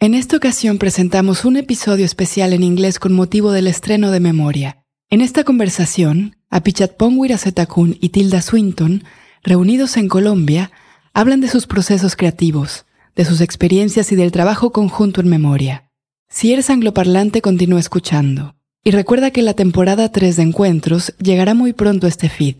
[0.00, 4.84] En esta ocasión presentamos un episodio especial en inglés con motivo del estreno de Memoria.
[5.10, 9.02] En esta conversación, Apichatpong Wirasetakun y Tilda Swinton,
[9.42, 10.70] reunidos en Colombia,
[11.14, 15.90] hablan de sus procesos creativos, de sus experiencias y del trabajo conjunto en Memoria.
[16.28, 18.54] Si eres angloparlante, continúa escuchando.
[18.84, 22.54] Y recuerda que la temporada 3 de Encuentros llegará muy pronto a este feed.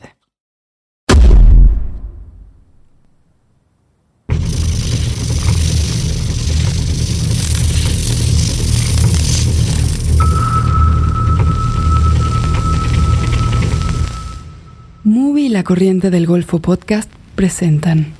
[15.09, 18.13] Movie y La Corriente del Golfo Podcast presentan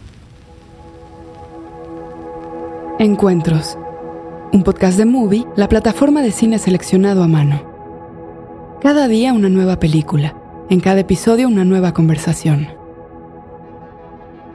[2.99, 3.77] Encuentros,
[4.55, 7.61] un podcast de Movie, la plataforma de cine seleccionado a mano.
[8.81, 10.35] Cada día una nueva película,
[10.71, 12.69] en cada episodio una nueva conversación.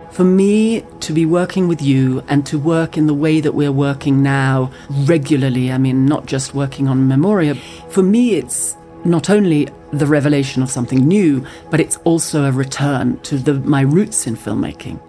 [0.09, 3.69] For me to be working with you and to work in the way that we're
[3.69, 4.71] working now
[5.05, 7.53] regularly, I mean, not just working on Memoria,
[7.89, 8.75] for me it's
[9.05, 13.81] not only the revelation of something new, but it's also a return to the, my
[13.81, 14.99] roots in filmmaking.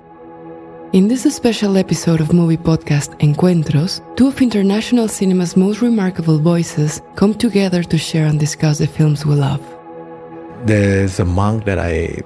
[0.92, 7.02] In this special episode of Mubi podcast Encuentros, two of international cinema's most remarkable voices
[7.16, 9.60] come together to share and discuss the films we love.
[10.66, 12.20] There's a monk that I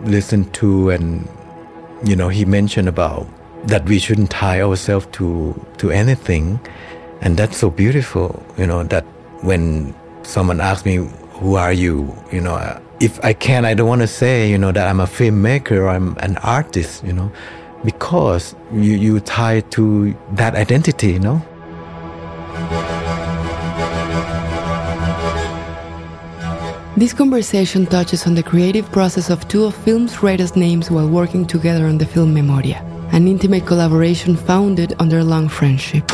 [0.00, 1.28] listened to, and
[2.04, 3.28] you know, he mentioned about
[3.66, 6.58] that we shouldn't tie ourselves to to anything,
[7.20, 8.42] and that's so beautiful.
[8.56, 9.04] You know, that
[9.42, 11.08] when someone asks me,
[11.40, 14.58] "Who are you?" You know, uh, if I can, I don't want to say, you
[14.58, 17.04] know, that I'm a filmmaker or I'm an artist.
[17.04, 17.30] You know,
[17.84, 21.12] because you you tie to that identity.
[21.12, 21.42] You know.
[26.98, 31.46] This conversation touches on the creative process of two of film's greatest names while working
[31.46, 36.10] together on the film Memoria, an intimate collaboration founded on their long friendship.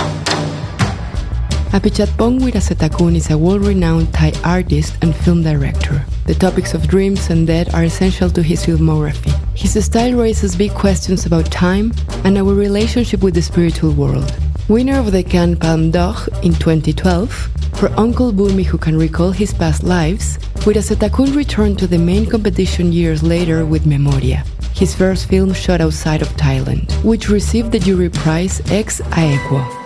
[1.74, 6.06] Apichatpong Weerasethakul is a world-renowned Thai artist and film director.
[6.24, 9.34] The topics of dreams and death are essential to his filmography.
[9.58, 14.32] His style raises big questions about time and our relationship with the spiritual world.
[14.68, 19.52] Winner of the Cannes Palme d'Or in 2012, for Uncle Boonmee who can recall his
[19.52, 24.44] past lives, Weerasethakul returned to the main competition years later with Memoria,
[24.74, 29.83] his first film shot outside of Thailand, which received the jury prize ex aequo.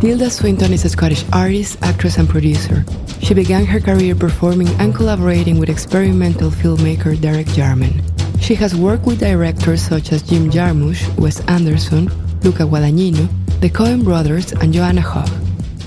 [0.00, 2.86] Tilda Swinton is a Scottish artist, actress, and producer.
[3.20, 8.00] She began her career performing and collaborating with experimental filmmaker Derek Jarman.
[8.40, 12.06] She has worked with directors such as Jim Jarmusch, Wes Anderson,
[12.40, 13.28] Luca Guadagnino,
[13.60, 15.28] the Coen brothers, and Joanna Hogg.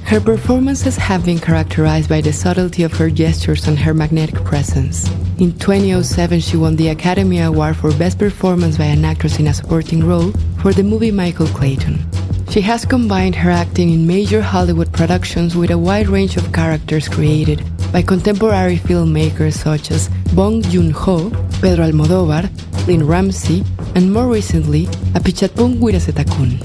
[0.06, 5.09] Her performances have been characterized by the subtlety of her gestures and her magnetic presence.
[5.40, 9.53] In 2007, she won the Academy Award for Best Performance by an Actress in a
[9.56, 10.31] Supporting Role
[10.62, 11.97] for the movie Michael Clayton.
[12.49, 17.09] She has combined her acting in major Hollywood productions with a wide range of characters
[17.09, 21.29] created by contemporary filmmakers such as Bong Joon-ho,
[21.61, 22.49] Pedro Almodóvar,
[22.87, 23.63] Lynne Ramsay,
[23.95, 26.59] and more recently, Apichatpong Weerasethakul.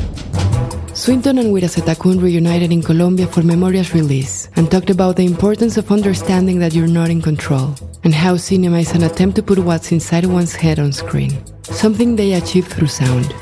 [0.97, 5.93] Swinton and Weerasethakul reunited in Colombia for Memoria's release and talked about the importance of
[5.93, 9.93] understanding that you're not in control and how cinema is an attempt to put what's
[9.93, 11.31] inside one's head on screen,
[11.63, 13.33] something they achieve through sound.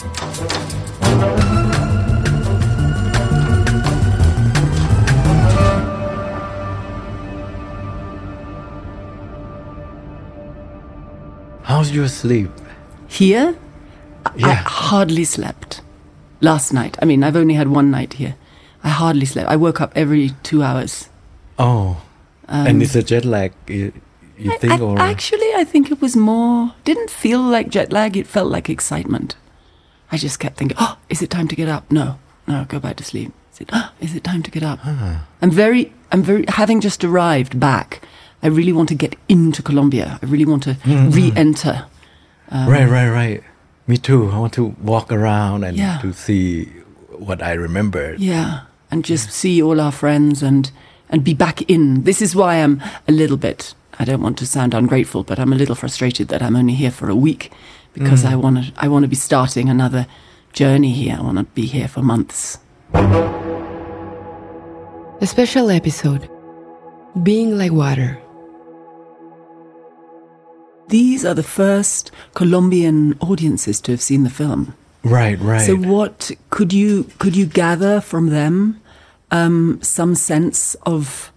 [11.86, 12.50] How's your sleep?
[13.06, 13.54] Here,
[14.26, 14.54] I- I Yeah.
[14.66, 15.82] hardly slept
[16.40, 16.96] last night.
[17.00, 18.34] I mean, I've only had one night here.
[18.82, 19.48] I hardly slept.
[19.48, 21.08] I woke up every two hours.
[21.60, 21.98] Oh,
[22.48, 23.52] and it's a jet lag.
[23.68, 23.92] You,
[24.36, 26.72] you think, I- or actually, I think it was more.
[26.84, 28.16] Didn't feel like jet lag.
[28.16, 29.36] It felt like excitement.
[30.10, 32.16] I just kept thinking, "Oh, is it time to get up?" No,
[32.48, 33.30] no, go back to sleep.
[33.54, 33.70] Is it?
[33.72, 34.80] Oh, is it time to get up?
[34.84, 35.22] Ah.
[35.40, 36.44] I'm very, I'm very.
[36.48, 38.02] Having just arrived back,
[38.46, 40.20] I really want to get into Colombia.
[40.22, 41.10] I really want to mm-hmm.
[41.10, 41.84] re-enter.
[42.52, 43.42] Um, right, right, right.
[43.88, 44.30] Me too.
[44.30, 45.98] I want to walk around and Yeah.
[46.02, 46.66] to see
[47.10, 48.14] what I remember.
[48.16, 50.70] Yeah, and just see all our friends and
[51.10, 52.04] and be back in.
[52.04, 53.74] This is why I'm a little bit.
[53.98, 56.92] I don't want to sound ungrateful, but I'm a little frustrated that I'm only here
[56.92, 57.50] for a week
[57.94, 58.30] because mm.
[58.30, 58.72] I want to.
[58.76, 60.06] I want to be starting another
[60.52, 61.16] journey here.
[61.18, 62.58] I want to be here for months.
[65.20, 66.30] A special episode
[67.24, 68.20] Being Like Water.
[70.88, 74.74] These are the first Colombian audiences to have seen the film.
[75.02, 75.66] Right, right.
[75.66, 78.80] So, what could you could you gather from them
[79.30, 81.32] um, some sense of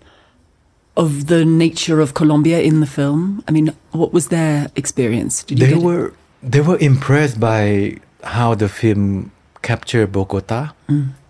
[0.98, 3.44] of the nature of Colombia in the film?
[3.48, 5.44] I mean, what was their experience?
[5.44, 9.32] Did you they were they were impressed by how the film
[9.62, 10.74] captured Bogota.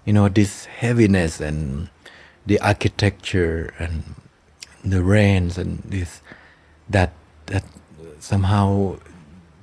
[0.06, 1.90] You know, this heaviness and
[2.46, 4.16] the architecture and
[4.84, 6.22] the rains and this
[6.90, 7.14] that
[7.48, 7.64] that
[8.20, 8.98] somehow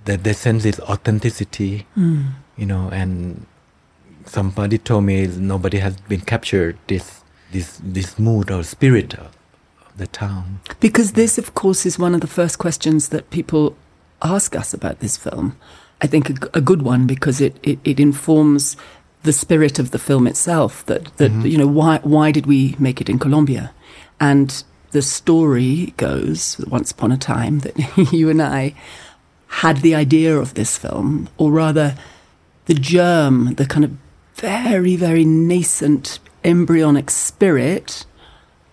[0.04, 1.86] that they sense its authenticity.
[1.94, 2.22] Hmm.
[2.56, 3.46] You know, and
[4.24, 7.22] somebody told me nobody has been captured this
[7.52, 9.36] this this mood or spirit of,
[9.86, 10.60] of the town.
[10.80, 13.76] Because this, of course, is one of the first questions that people
[14.22, 15.56] ask us about this film.
[16.02, 18.76] I think a good one because it, it, it informs
[19.22, 20.84] the spirit of the film itself.
[20.86, 21.46] That that mm-hmm.
[21.46, 23.72] you know why why did we make it in Colombia,
[24.20, 24.62] and
[24.96, 27.76] the story goes once upon a time that
[28.12, 28.74] you and I
[29.62, 31.96] had the idea of this film, or rather,
[32.64, 33.92] the germ, the kind of
[34.36, 38.06] very very nascent embryonic spirit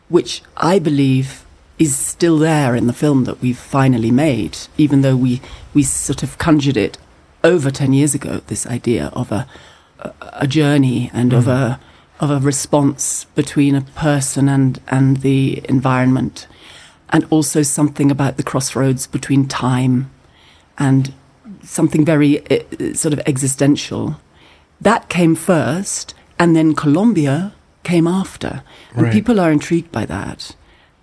[0.07, 1.45] which I believe
[1.77, 5.41] is still there in the film that we've finally made, even though we,
[5.73, 6.97] we sort of conjured it
[7.43, 9.45] over 10 years ago, this idea of a,
[9.99, 11.51] a, a journey and of, mm.
[11.51, 11.79] a,
[12.19, 16.47] of a response between a person and, and the environment,
[17.09, 20.09] and also something about the crossroads between time
[20.77, 21.13] and
[21.63, 24.19] something very uh, sort of existential.
[24.81, 28.63] That came first, and then Colombia came after.
[28.93, 29.13] And Right.
[29.13, 30.55] people are intrigued by that.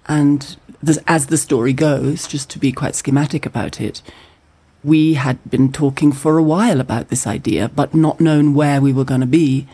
[0.06, 4.02] And this, as the story goes, just to be quite schematic about it,
[4.82, 8.92] we had been talking for a while about this idea, but not known where we
[8.92, 9.66] were going to be.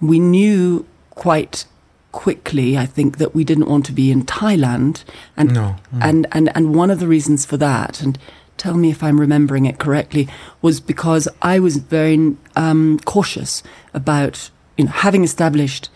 [0.00, 1.64] We knew quite
[2.12, 5.04] quickly, I think, that we didn't want to be in Thailand.
[5.36, 5.76] And, No.
[6.00, 8.18] and, and, and one of the reasons for that, and
[8.56, 10.28] tell me if I'm remembering it correctly,
[10.62, 13.62] was because I was very um, cautious
[13.92, 15.90] about you know, having established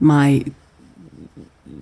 [0.00, 0.44] my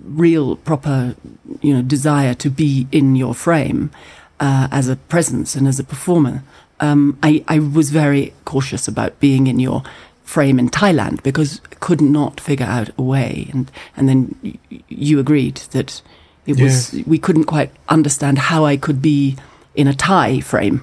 [0.03, 1.15] real proper
[1.61, 3.91] you know desire to be in your frame
[4.39, 6.43] uh, as a presence and as a performer
[6.79, 9.83] um, I, I was very cautious about being in your
[10.25, 14.57] frame in Thailand because I could not figure out a way and and then y-
[14.89, 16.01] you agreed that
[16.45, 17.07] it was Yes.
[17.07, 19.35] we couldn't quite understand how I could be
[19.75, 20.79] in a Thai frame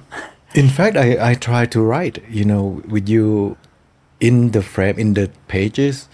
[0.55, 3.57] In fact, I, I try to write, you know, with you
[4.19, 6.07] in the frame, in the pages,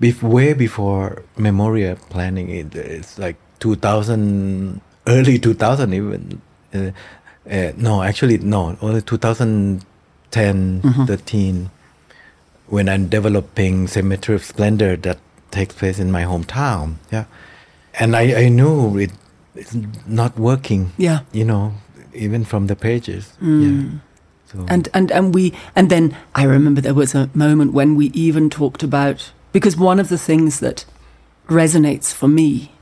[0.00, 2.74] bef- way before Memoria planning it.
[2.74, 6.40] It's like 2000, early 2000 even.
[6.74, 6.92] Uh,
[7.50, 11.70] uh, no, actually, no, only 2010, 13,
[12.68, 15.18] when I'm developing Cemetery of Splendor that
[15.50, 16.96] takes place in my hometown.
[17.10, 17.24] Yeah.
[17.94, 19.10] And I, I knew it,
[19.54, 19.74] it's
[20.06, 21.74] not working yeah you know,
[22.14, 23.32] even from the pages.
[23.42, 23.62] Mm.
[23.62, 23.98] Yeah.
[24.46, 28.06] So, and and and we and then I remember there was a moment when we
[28.06, 30.86] even talked about because one of the things that
[31.48, 32.72] resonates for me,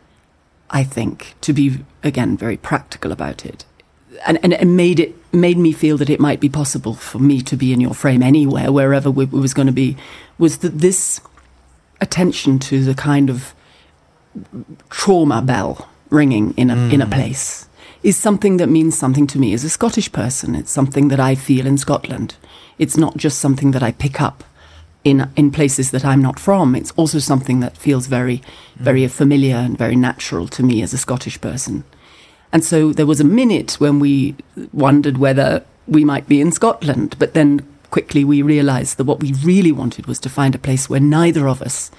[0.70, 3.64] I think, to be again very practical about it,
[4.26, 7.40] and and it made it made me feel that it might be possible for me
[7.42, 9.96] to be in your frame anywhere, wherever we, we was going to be,
[10.38, 11.20] was that this
[12.00, 13.54] attention to the kind of
[14.90, 17.12] trauma bell ringing in a in a mm.
[17.12, 17.68] place
[18.02, 20.54] is something that means something to me as a Scottish person.
[20.54, 22.36] It's something that I feel in Scotland.
[22.78, 24.44] It's not just something that I pick up
[25.02, 26.74] in in places that I'm not from.
[26.74, 28.44] It's also something that feels very mm.
[28.76, 31.84] very familiar and very natural to me as a Scottish person.
[32.56, 34.34] And so there was a minute when we
[34.72, 37.60] wondered whether we might be in Scotland, but then
[37.90, 41.48] quickly we realized that what we really wanted was to find a place where neither
[41.48, 41.90] of us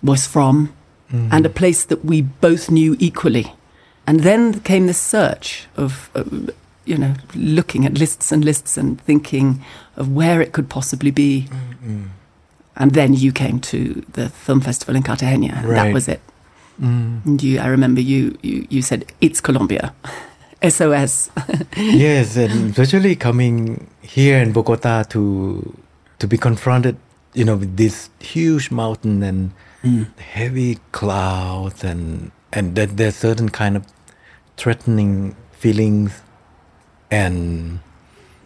[0.00, 0.72] was from
[1.12, 1.28] mm.
[1.32, 3.52] and a place that we both knew equally.
[4.06, 6.22] And then came this search of, uh,
[6.84, 9.60] you know, looking at lists and lists and thinking
[9.96, 11.48] of where it could possibly be.
[11.50, 12.08] Mm, mm.
[12.76, 16.20] And then you came to the film festival in Cartagena, and that was it.
[16.80, 19.94] And you, I remember you, you, you said, it's Colombia.
[20.62, 21.30] SOS.
[21.76, 25.74] yes, and especially coming here in Bogota to
[26.18, 26.96] to be confronted,
[27.32, 30.06] you know, with this huge mountain and mm.
[30.18, 33.86] heavy clouds, and and that there's certain kind of
[34.58, 36.20] threatening feelings,
[37.10, 37.80] and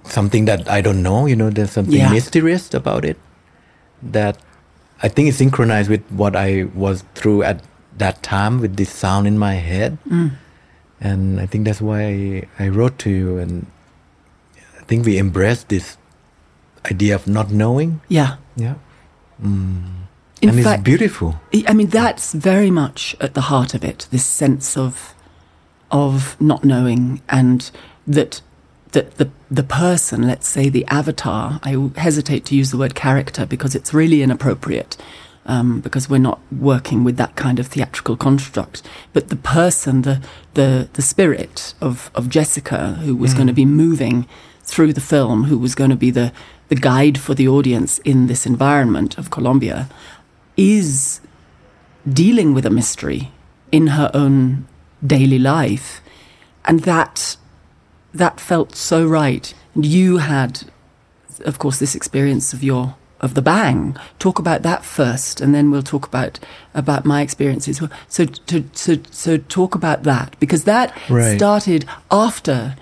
[0.04, 1.26] something that I don't know.
[1.26, 2.12] You know, there's something Yeah.
[2.12, 3.18] mysterious about it
[4.02, 4.38] that
[5.02, 7.60] I think is synchronized with what I was through at
[7.98, 9.98] that time with this sound in my head.
[10.08, 10.32] Mm.
[11.00, 13.38] And I think that's why I, I wrote to you.
[13.38, 13.66] And
[14.78, 15.96] I think we embrace this
[16.90, 18.00] idea of not knowing.
[18.08, 18.36] yeah.
[18.56, 18.74] Yeah.
[19.42, 20.52] In mm.
[20.52, 21.40] and fact, it's beautiful.
[21.66, 24.06] I mean, that's very much at the heart of it.
[24.10, 25.14] This sense of
[25.90, 27.70] of not knowing, and
[28.06, 28.40] that
[28.92, 31.60] that the the person, let's say the avatar.
[31.62, 34.96] I hesitate to use the word character because it's really inappropriate.
[35.46, 38.82] Um, because we're not working with that kind of theatrical construct,
[39.12, 40.22] but the person, the
[40.54, 44.26] the the spirit of of Jessica, who was going to be moving
[44.62, 46.32] through the film, who was going to be the
[46.68, 49.88] the the guide for the audience in this environment of Colombia
[50.56, 51.20] is
[52.10, 53.30] dealing with a mystery
[53.70, 54.66] in her own
[55.04, 56.00] daily life.
[56.64, 57.36] And that
[58.12, 59.54] that felt so right.
[59.74, 60.64] And you had,
[61.44, 63.96] of course, this experience of your of the bang.
[64.18, 66.38] Talk about that first, and then we'll talk about
[66.74, 67.80] about my experiences.
[68.08, 71.36] So to so so talk about that because that Right.
[71.36, 72.76] started after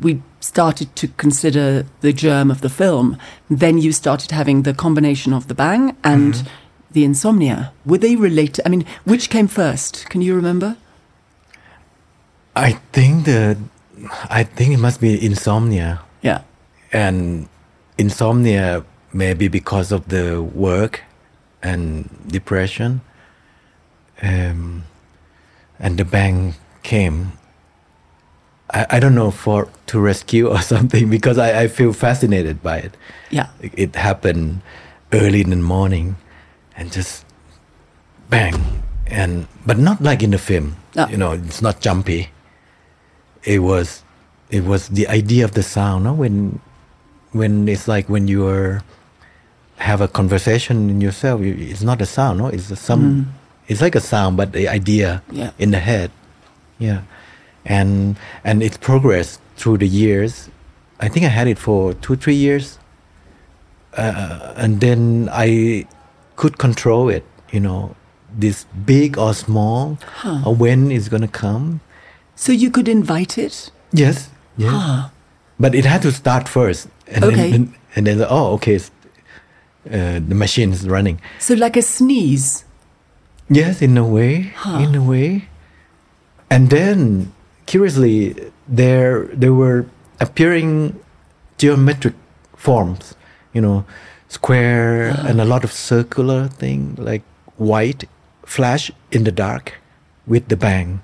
[0.00, 3.16] we started to consider the germ of the film.
[3.50, 6.48] Then you started having the combination of the bang and Mm-hmm.
[6.92, 7.72] the insomnia.
[7.84, 8.60] Were they related?
[8.66, 10.06] I mean, which came first?
[10.10, 10.76] Can you remember?
[12.54, 13.56] I think the
[14.40, 16.00] I think it must be insomnia.
[16.22, 16.40] Yeah.
[16.92, 17.48] and
[17.98, 21.02] insomnia maybe because of the work
[21.62, 23.00] and depression
[24.22, 24.84] um,
[25.78, 27.32] and the bang came
[28.70, 32.78] I, I don't know for to rescue or something because I, I feel fascinated by
[32.78, 32.96] it
[33.30, 33.48] Yeah.
[33.60, 34.60] it, it happened
[35.12, 36.16] early in the morning
[36.76, 37.24] and just
[38.28, 41.06] bang and but not like in the film No.
[41.08, 42.28] you know it's not jumpy
[43.44, 44.02] it was
[44.50, 46.12] it was the idea of the sound no?
[46.12, 46.60] when
[47.36, 48.82] when it's like when you are
[49.78, 52.46] have a conversation in yourself you, it's not a sound no?
[52.48, 53.32] It's a some
[53.68, 55.50] it's like a sound but the idea Yeah.
[55.58, 56.10] in the head.
[56.78, 57.02] Yeah.
[57.64, 60.48] And and it's progressed through the years.
[61.00, 62.78] I think i had it for two three years.
[63.96, 65.86] Uh, and then i
[66.36, 67.96] could control it you know
[68.38, 69.96] this big or small
[70.44, 71.80] or when it's gonna come.
[72.34, 73.70] So you could invite it?
[73.92, 74.28] yes.
[74.58, 74.72] Yes.
[74.74, 75.10] Ah.
[75.58, 77.50] But it had to start first and Okay.
[77.50, 82.64] then and, then oh okay uh, the machine is running So like a sneeze.
[83.48, 85.46] Yes, in a way, in a way.
[86.50, 87.32] And then,
[87.66, 88.34] curiously,
[88.66, 89.86] there there were
[90.18, 90.98] appearing
[91.56, 92.14] geometric
[92.56, 93.14] forms,
[93.54, 93.84] you know,
[94.28, 97.22] square and a lot of circular thing like
[97.56, 98.04] white
[98.44, 99.74] flash in the dark
[100.26, 101.00] with the bang.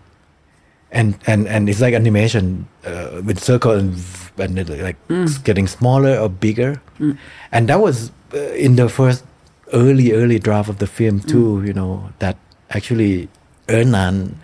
[0.94, 3.96] And, and, and it's like animation uh, with circle and,
[4.38, 6.82] and it like it's getting smaller or bigger.
[6.98, 7.16] Mm.
[7.50, 9.24] And that was uh, in the first
[9.72, 11.28] early early draft of the film mm.
[11.28, 12.36] too you know that
[12.70, 13.28] actually
[13.68, 14.34] Hernán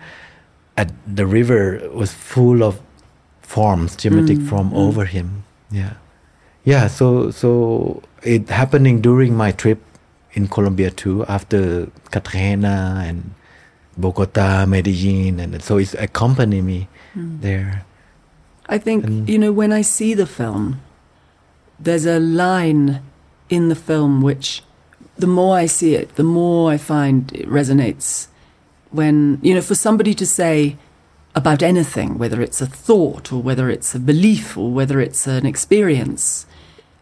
[0.77, 2.79] at the river was full of
[3.41, 5.43] forms geometric form over him.
[5.71, 5.93] Yeah.
[6.63, 9.81] Yeah so so it happening during my trip
[10.33, 13.33] in Colombia too after Cartagena and
[13.97, 17.41] Bogota Medellin and so it's accompanied me hmm.
[17.41, 17.85] there
[18.69, 20.79] I think, And- you know, when I see the film,
[21.79, 23.01] there's a line
[23.49, 24.63] in the film which,
[25.17, 28.27] the more I see it, the more I find it resonates.
[28.91, 30.77] When, you know, for somebody to say
[31.33, 35.45] about anything, whether it's a thought or whether it's a belief or whether it's an
[35.45, 36.45] experience,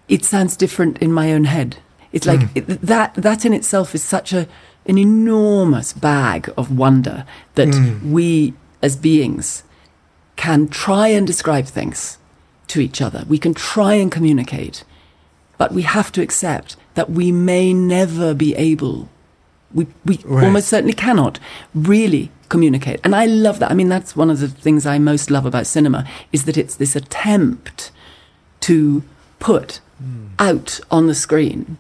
[0.08, 1.78] it sounds different in my own head.
[2.14, 2.58] It's like hmm.
[2.58, 4.48] it, that, that in itself is such a,
[4.88, 7.26] an enormous bag of wonder
[7.56, 8.12] that hmm.
[8.12, 9.64] we as beings
[10.36, 12.18] can try and describe things
[12.68, 13.26] to each other.
[13.28, 14.84] We can try and communicate,
[15.58, 19.10] but we have to accept that we may never be able,
[19.74, 20.46] we, we Right.
[20.46, 21.40] almost certainly cannot
[21.74, 23.00] really communicate.
[23.04, 23.72] And I love that.
[23.72, 26.76] I mean, that's one of the things I most love about cinema is that it's
[26.76, 27.92] this attempt
[28.62, 29.04] to
[29.40, 30.28] put hmm.
[30.40, 31.78] out on the screen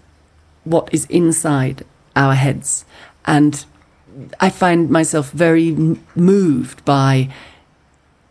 [0.63, 1.85] what is inside
[2.17, 2.83] our heads.
[3.25, 3.63] And
[4.39, 5.71] I find myself very
[6.15, 7.29] moved by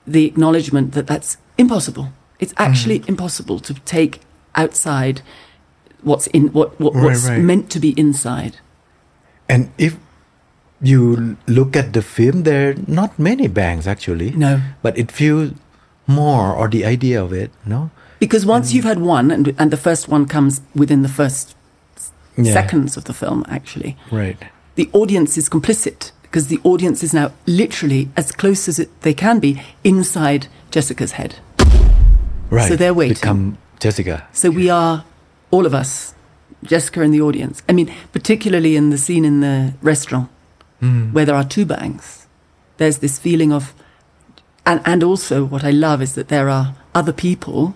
[0.06, 2.06] the acknowledgement that that's impossible.
[2.38, 3.10] It's actually mm-hmm.
[3.14, 4.20] impossible to take
[4.54, 5.22] outside
[6.02, 7.40] what's in what, what Right, what's right.
[7.40, 8.54] meant to be inside.
[9.48, 9.94] and if
[10.82, 14.60] you look at the film there are not many bangs actually No.
[14.82, 15.52] but it feels
[16.06, 19.76] more or the idea of it no Because once you've had one, and, and the
[19.76, 21.55] first one comes within the first
[22.36, 22.52] Yeah.
[22.52, 24.36] seconds of the film, actually, right
[24.76, 29.14] the audience is complicit because the audience is now literally as close as it, they
[29.14, 31.36] can be inside Jessica's head.
[32.50, 33.14] right So they're waiting.
[33.14, 35.04] become jessica So we are,
[35.50, 36.14] all of us,
[36.62, 37.62] Jessica and the audience.
[37.68, 40.28] I mean, particularly in the scene in the restaurant
[40.80, 41.12] hmm.
[41.12, 42.26] where there are two bangs,
[42.76, 43.74] there's this feeling of,
[44.66, 47.74] and, and also what I love is that there are other people.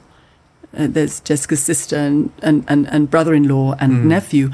[0.77, 4.51] Uh, there's Jessica's sister and, and, and, and brother in law and nephew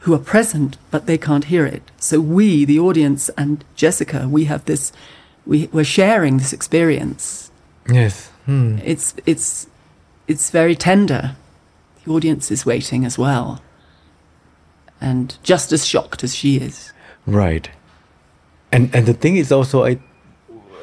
[0.00, 1.82] who are present, but they can't hear it.
[1.98, 4.92] So we, the audience, and Jessica, we have this,
[5.44, 7.50] we, we're sharing this experience
[7.88, 8.78] yes hmm.
[8.84, 9.68] it's it's
[10.26, 11.36] it's very tender.
[12.04, 13.62] The audience is waiting as well,
[15.00, 16.92] and just as shocked as she is.
[17.26, 17.70] Right.
[18.72, 19.98] And and the thing is also I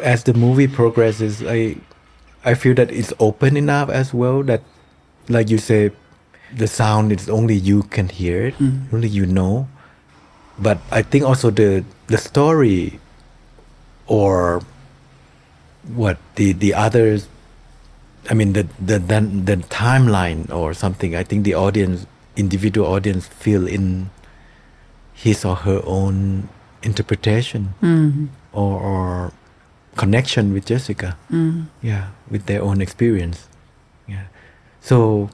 [0.02, 1.78] as the movie progresses I
[2.46, 4.62] I feel that it's open enough as well that
[5.30, 5.92] like you say
[6.56, 8.94] the sound is only you can hear it, mm.
[8.94, 9.68] only you know.
[10.60, 13.00] But I think also the the story
[14.08, 14.62] or
[15.96, 17.28] what the the others
[18.30, 21.16] I mean the the the, the timeline or something.
[21.16, 24.10] I think the audience, individual audience, feel in
[25.14, 26.50] his or her own
[26.84, 28.28] interpretation mm-hmm.
[28.52, 29.32] or, or
[29.96, 31.18] connection with Jessica.
[31.32, 31.68] Mm.
[31.82, 33.48] Yeah, with their own experience.
[34.84, 34.88] Yeah.
[34.90, 35.30] So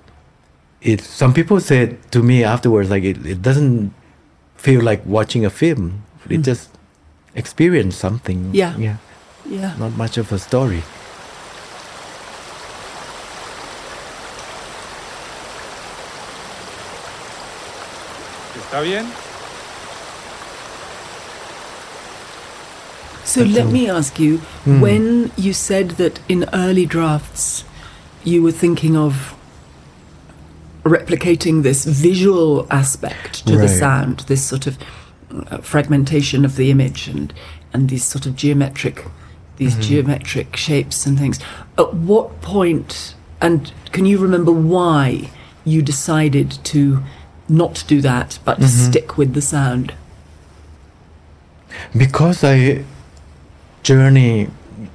[0.82, 3.94] it some people said to me afterwards like it, it doesn't
[4.56, 6.04] feel like watching a film.
[6.30, 6.44] It mm.
[6.44, 6.70] just
[7.36, 8.52] experience something.
[8.54, 8.78] Yeah.
[8.78, 8.98] Yeah.
[9.46, 9.76] Yeah.
[9.80, 10.84] Not much of a story.
[18.70, 19.06] ¿Está bien?
[23.26, 24.82] So let me ask you mm.
[24.82, 27.64] when you said that in early drafts
[28.24, 29.36] you were thinking of
[30.90, 34.78] replicating this visual aspect to the sound, this sort of
[35.32, 37.34] uh, fragmentation of the image and,
[37.74, 39.06] and these sort of geometric
[39.58, 41.38] these geometric shapes and things.
[41.78, 45.30] At what point and can you remember why
[45.66, 47.04] you decided to
[47.50, 49.94] not do that but to stick with the sound?
[51.96, 52.84] because I
[53.84, 54.50] journey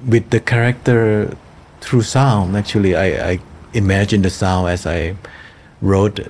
[0.06, 1.36] with the character
[1.80, 2.56] through sound.
[2.56, 3.38] Actually, I, I
[3.72, 5.16] imagine the sound as I
[5.84, 6.20] wrote,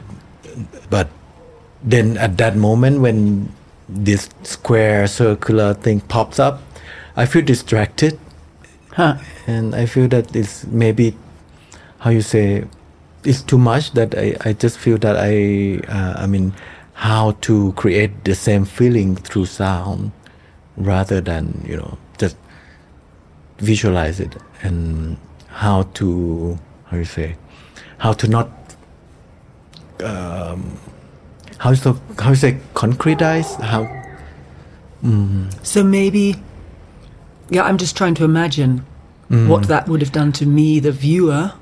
[0.90, 1.08] but
[1.82, 3.52] then at that moment when
[3.88, 6.60] this square circular thing pops up,
[7.16, 8.18] I feel distracted,
[8.92, 9.16] Huh.
[9.46, 11.16] and I feel that it's maybe
[11.98, 12.64] how you say
[13.24, 16.52] it's too much that I, I just feel that I uh, I mean
[16.92, 20.12] how to create the same feeling through sound
[20.76, 22.36] rather than you know just
[23.58, 25.16] visualize it and
[25.48, 26.56] how to
[26.86, 27.34] how you say
[27.98, 28.48] how to not
[30.02, 30.78] um,
[31.58, 33.82] how to how you say concretize how
[35.62, 36.36] So maybe,
[37.50, 38.84] yeah, I'm just trying to imagine
[39.28, 41.52] what that would have done to me, the viewer.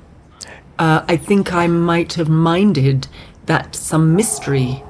[0.77, 3.07] Uh, I think I might have minded
[3.47, 4.83] that some mystery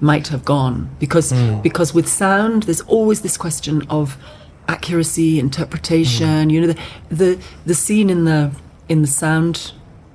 [0.00, 4.16] might have gone because because with sound, there's always this question of
[4.68, 6.50] accuracy, interpretation.
[6.50, 6.78] You know, the,
[7.10, 8.52] the the scene in the
[8.88, 9.72] in the sound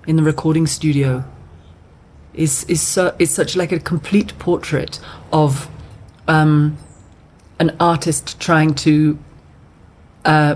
[0.08, 1.23] in the recording studio
[2.38, 5.00] is is so, is such like a complete portrait
[5.32, 5.69] of
[6.28, 6.78] um,
[7.60, 9.17] an artist trying to
[10.26, 10.56] uh,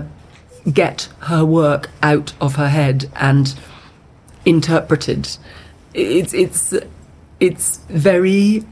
[0.72, 3.54] get her work out of her head and
[4.44, 5.36] interpreted.
[5.94, 6.74] It's it's
[7.40, 8.64] it's very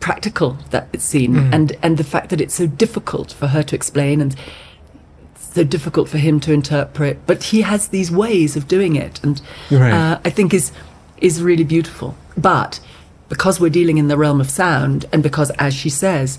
[0.00, 4.20] practical that scene, and and the fact that it's so difficult for her to explain
[4.20, 4.36] and
[5.36, 9.40] so difficult for him to interpret, but he has these ways of doing it, and
[9.70, 9.92] Right.
[9.92, 10.72] uh, I think is
[11.18, 12.16] is really beautiful.
[12.36, 12.80] But
[13.28, 16.38] because we're dealing in the realm of sound, and because, as she says,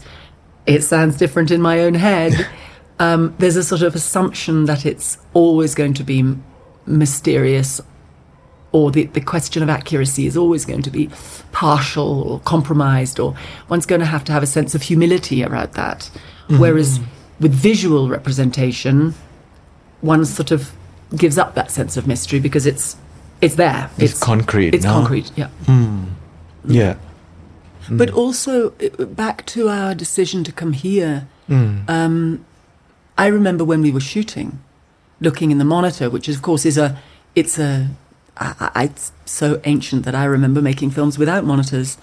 [0.66, 2.48] it sounds different in my own head,
[3.00, 6.44] um, there's a sort of assumption that it's always going to be m-
[6.86, 7.82] mysterious,
[8.72, 11.10] or the, the question of accuracy is always going to be
[11.52, 13.36] partial or compromised, or
[13.70, 16.10] one's going to have to have a sense of humility around that.
[16.48, 17.00] Whereas
[17.40, 19.16] with visual representation,
[20.02, 20.72] one sort of
[21.16, 22.98] gives up that sense of mystery because it's
[23.42, 23.90] it's there.
[23.98, 24.94] It's concrete, It's no?
[24.94, 25.32] concrete.
[25.36, 25.50] Yeah.
[26.68, 26.96] yeah
[27.90, 31.28] But also uh, back to our decision to come here.
[31.48, 32.46] Um,
[33.18, 34.60] I remember when we were shooting,
[35.22, 36.98] looking in the monitor, which is, of course is a,
[37.36, 37.90] it's a,
[38.38, 41.98] I, I, it's so ancient that I remember making films without monitors,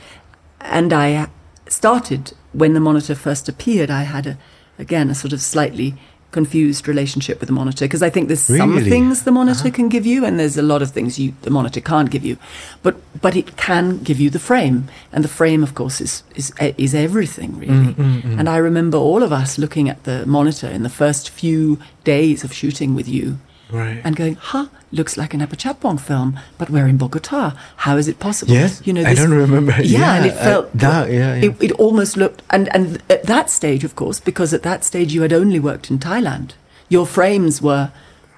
[0.61, 1.29] and I
[1.68, 3.90] started when the monitor first appeared.
[3.90, 4.38] I had a,
[4.79, 5.95] again, a sort of slightly
[6.33, 9.77] confused relationship with the monitor because I think there's some things the monitor uh-huh.
[9.77, 12.37] can give you, and there's a lot of things you the monitor can't give you,
[12.83, 16.53] but but it can give you the frame, and the frame, of course, is is
[16.59, 17.73] is everything really.
[17.73, 18.38] Mm, mm, mm.
[18.38, 22.45] And I remember all of us looking at the monitor in the first few days
[22.45, 23.38] of shooting with you,
[23.73, 27.53] right and going, "Huh, looks like an Apichatpong film, but we're in Bogota.
[27.79, 29.73] How is it possible?" Yes, you know, this, I don't remember.
[29.83, 31.45] Yeah, and it Yeah, I- felt that- yeah, yeah.
[31.51, 35.13] It, it almost looked, and and at that stage, of course, because at that stage
[35.15, 36.51] you had only worked in Thailand.
[36.89, 37.91] Your frames were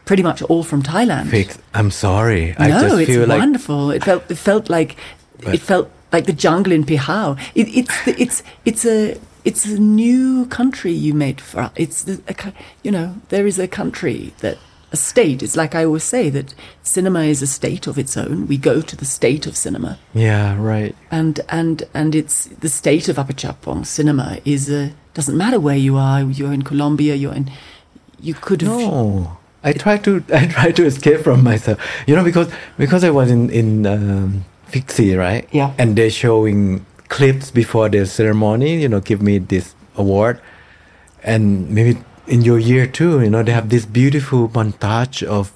[0.05, 1.31] pretty much all from Thailand.
[1.75, 2.55] I'm sorry.
[2.59, 3.91] I no, just it's feel like wonderful.
[3.91, 4.97] It felt it felt like
[5.43, 7.37] But- it felt like the jungle in Pihao.
[7.55, 11.73] It, it's the, it's it's a it's a new country you made for us.
[11.77, 12.53] It's a,
[12.85, 14.57] you know there is a country that
[14.95, 15.43] a state.
[15.43, 18.47] It's like I always say that cinema is a state of its own.
[18.47, 20.95] We go to the state of cinema, yeah, right.
[21.11, 25.97] and and and it's the state of Apichatpong cinema is a doesn't matter where you
[25.97, 26.23] are.
[26.23, 27.15] You're in Colombia.
[27.15, 27.51] You're in.
[28.21, 28.71] You could have.
[28.71, 31.79] No, I try to I try to escape from myself.
[32.07, 35.49] You know, because because I was in in um, FICCI, right?
[35.53, 35.75] Yeah.
[35.79, 40.41] And they're showing clips before the ceremony, you know, give me this award.
[41.23, 45.53] And maybe in your year too, you know, they have this beautiful montage of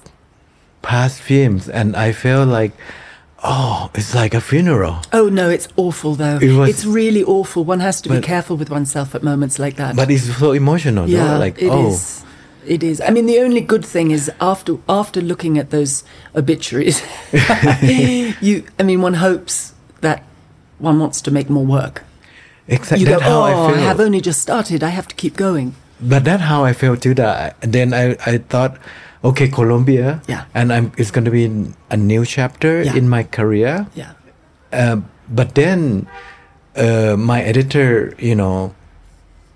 [0.81, 1.67] past films.
[1.69, 2.71] And I felt like,
[3.43, 4.97] oh, it's like a funeral.
[5.11, 6.37] Oh no, it's awful though.
[6.41, 7.63] It was- it's really awful.
[7.63, 9.95] One has to be careful with oneself at moments like that.
[9.95, 11.11] But it's so emotional, no?
[11.11, 11.89] yeah, Like, it oh.
[11.89, 12.23] is.
[12.67, 13.01] It is.
[13.01, 16.03] I mean, the only good thing is after after looking at those
[16.35, 17.01] obituaries,
[18.41, 18.63] you.
[18.77, 20.23] I mean, one hopes that
[20.77, 22.03] one wants to make more work.
[22.67, 22.99] Exactly.
[22.99, 24.83] You go, oh, I I have only just started.
[24.83, 25.73] I have to keep going.
[26.01, 27.13] But that's how I felt too.
[27.13, 28.77] That I- then I, I thought,
[29.23, 30.45] okay, Colombia, Yeah.
[30.53, 31.45] and I'm it's going to be
[31.89, 32.95] a new chapter Yeah.
[32.95, 33.87] in my career.
[33.95, 34.11] Yeah.
[34.71, 36.07] Um, but then
[36.75, 38.73] uh, my editor, you know,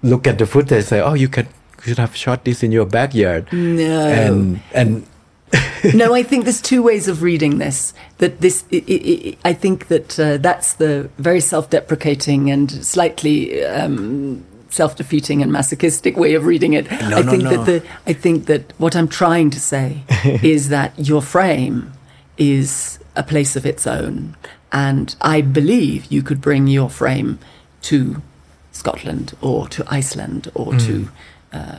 [0.01, 1.47] look at the footage, say, oh, you could
[1.83, 4.07] should have shot this in your backyard, No.
[4.07, 5.03] and and
[5.93, 7.93] no, I think there's two ways of reading this.
[8.19, 13.63] That this, i i i I think that uh, that's the very self-deprecating and slightly
[13.65, 16.89] um, self-defeating and masochistic way of reading it.
[16.89, 17.49] No, I no, think no.
[17.51, 20.03] that the, I think that what I'm trying to say
[20.43, 21.93] is that your frame
[22.37, 24.35] is a place of its own,
[24.71, 27.37] and I believe you could bring your frame
[27.83, 28.21] to
[28.71, 31.09] Scotland or to Iceland or to
[31.53, 31.77] uh,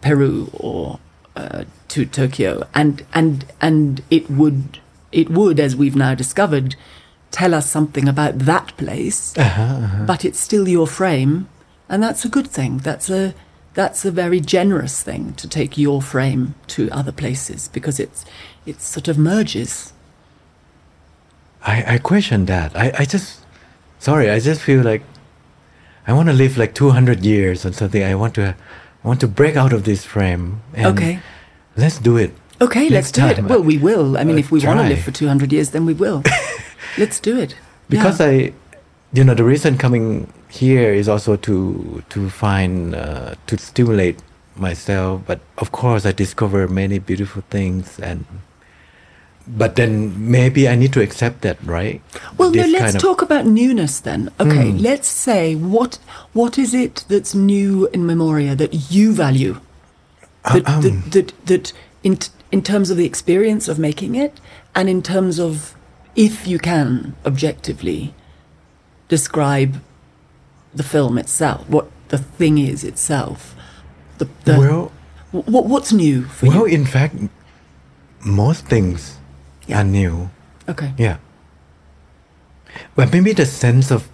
[0.00, 0.98] Peru or
[1.36, 4.78] uh, to Tokyo, and and and it would
[5.12, 6.76] it would, as we've now discovered,
[7.30, 9.34] tell us something about that place.
[10.06, 11.48] But it's still your frame,
[11.88, 12.78] and that's a good thing.
[12.78, 13.34] That's a
[13.74, 18.24] that's a very generous thing to take your frame to other places because it's
[18.66, 19.92] it sort of merges.
[21.62, 22.76] I I question that.
[22.76, 23.40] I I just
[23.98, 24.30] sorry.
[24.30, 25.02] I just feel like
[26.06, 28.02] I want to live like two hundred years or something.
[28.02, 28.54] I want to
[29.04, 30.60] I want to break out of this frame.
[30.74, 31.20] And Okay.
[31.76, 32.32] let's do it.
[32.60, 33.38] Okay, let's do it.
[33.44, 34.16] Well, we will.
[34.18, 36.22] I mean, uh, if we want to live for 200 years, then we will.
[36.98, 37.54] let's do it.
[37.88, 38.26] because Yeah.
[38.26, 38.52] I,
[39.12, 44.18] you know, the reason coming here is also to to find uh, to stimulate
[44.56, 45.22] myself.
[45.26, 48.24] But of course, I discover many beautiful things, and
[49.46, 52.02] but then maybe I need to accept that, right?
[52.36, 54.30] Well, no, let's talk about newness then.
[54.40, 54.78] Okay, Hmm.
[54.78, 55.98] let's say what
[56.32, 59.60] what is it that's new in Memoria that you value?
[60.44, 60.82] That, um.
[60.82, 62.18] that, that, that in,
[62.52, 64.40] in terms of the experience of making it,
[64.74, 65.74] and in terms of,
[66.14, 68.14] if you can, objectively,
[69.08, 69.80] describe
[70.74, 73.54] the film itself, what the thing is itself.
[74.18, 74.92] The, the, well,
[75.32, 76.74] what, what's new for well, you?
[76.76, 77.14] in fact,
[78.24, 79.18] most things
[79.66, 79.80] Yeah.
[79.80, 80.30] are new.
[80.68, 80.92] Okay.
[80.98, 81.18] Yeah.
[82.94, 84.08] But maybe the sense of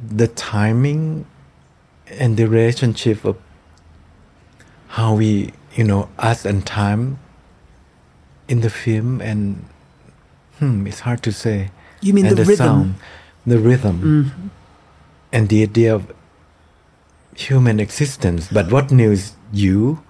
[0.00, 1.26] the timing
[2.08, 3.36] and the relationship of
[4.88, 7.18] how we, you know, us and time
[8.48, 9.64] in the film and
[10.58, 11.70] hmm, it's hard to say.
[12.00, 12.56] You mean and the rhythm?
[12.56, 12.94] sound,
[13.46, 14.50] the rhythm,
[15.32, 16.12] and the idea of
[17.36, 18.48] human existence.
[18.52, 20.02] But what news you,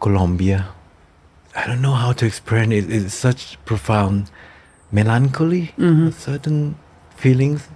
[0.00, 0.68] Colombia?
[1.56, 2.90] I don't know how to explain it.
[2.90, 4.30] It's such profound
[4.92, 6.10] melancholy, mm-hmm.
[6.10, 6.76] certain
[7.16, 7.68] feelings,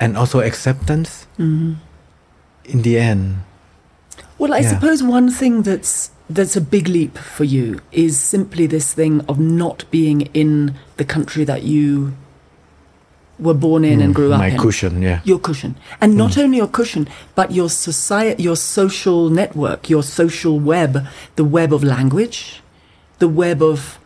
[0.00, 1.26] and also acceptance.
[1.38, 1.74] Mm-hmm.
[2.64, 3.36] In the end,
[4.38, 4.70] Well, I Yeah.
[4.70, 9.38] suppose one thing that's that's a big leap for you is simply this thing of
[9.38, 12.14] not being in the country that you
[13.40, 14.58] were born in and grew up Mm, my in.
[14.58, 15.20] cushion, yeah.
[15.24, 20.58] Your cushion, and not only your cushion, but your society, your social network, your social
[20.60, 22.60] web, the web of language,
[23.18, 23.98] the web of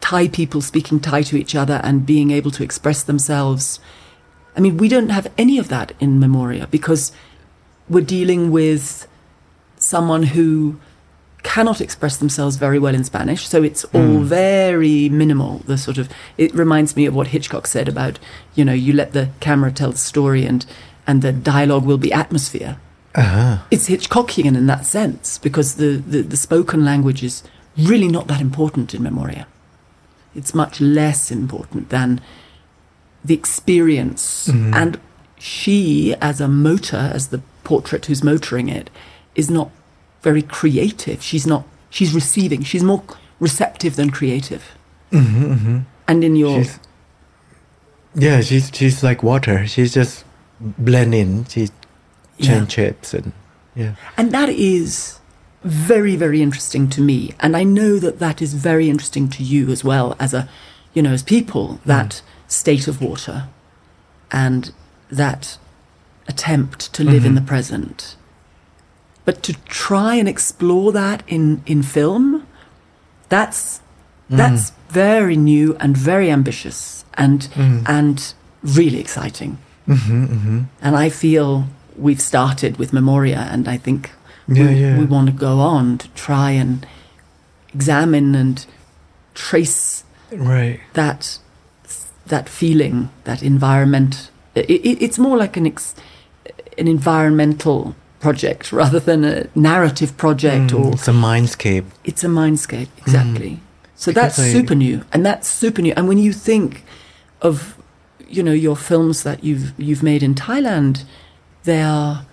[0.00, 3.80] Thai people speaking Thai to each other and being able to express themselves.
[4.56, 7.12] I mean, we don't have any of that in Memoria because
[7.88, 9.06] we're dealing with
[9.76, 10.78] someone who
[11.42, 15.58] cannot express themselves very well in Spanish, so it's all very minimal.
[15.66, 18.18] The sort of it reminds me of what Hitchcock said about
[18.54, 20.66] you know you let the camera tell the story and
[21.06, 22.78] and the dialogue will be atmosphere.
[23.14, 23.58] Uh-huh.
[23.70, 27.42] It's Hitchcockian in that sense because the, the, the spoken language is
[27.76, 29.46] really not that important in Memoria.
[30.34, 32.20] It's much less important than
[33.24, 34.48] the experience.
[34.48, 35.00] And
[35.38, 38.90] she, as a motor, as the portrait who's motoring it,
[39.34, 39.70] is not
[40.22, 41.22] very creative.
[41.22, 42.62] She's not, she's receiving.
[42.62, 43.02] She's more
[43.40, 44.76] receptive than creative.
[45.12, 45.78] Mm-hmm, mm-hmm.
[46.06, 46.80] And in your, She's,
[48.14, 49.66] yeah, she's she's like water.
[49.66, 50.24] She's just
[50.60, 51.44] blend in.
[51.44, 51.68] She
[52.40, 53.32] change shapes and
[53.74, 53.94] yeah.
[54.16, 55.20] And that is
[55.62, 57.34] very, very interesting to me.
[57.40, 60.48] And I know that that is very interesting to you as well, as a,
[60.94, 61.84] you know, as people, mm.
[61.84, 63.48] that state of water
[64.30, 64.72] and
[65.10, 65.58] that
[66.26, 67.34] attempt to live in mm-hmm.
[67.36, 68.16] the present.
[69.28, 72.46] But to try and explore that in, in film,
[73.28, 73.80] that's
[74.30, 77.82] That's very new and very ambitious and Mm.
[77.86, 79.58] and really exciting.
[79.86, 81.64] Mm-hmm, And I feel
[81.98, 84.10] we've started with Memoria, and I think
[84.46, 84.98] Yeah, we, yeah.
[84.98, 86.86] we want to go on to try and
[87.74, 88.66] examine and
[89.34, 90.80] trace Right.
[90.92, 91.38] that
[92.28, 94.30] that feeling, that environment.
[94.54, 95.94] It, it, it's more like an ex,
[96.78, 101.84] an environmental project rather than a narrative project, Mm, or it's a mindscape.
[102.04, 103.60] it's a mindscape exactly.
[103.96, 105.92] So Because that's I- super new, and that's super new.
[105.96, 106.84] And when you think
[107.42, 107.76] of,
[108.28, 111.04] you know, your films that you've you've made in Thailand,
[111.64, 112.24] they are.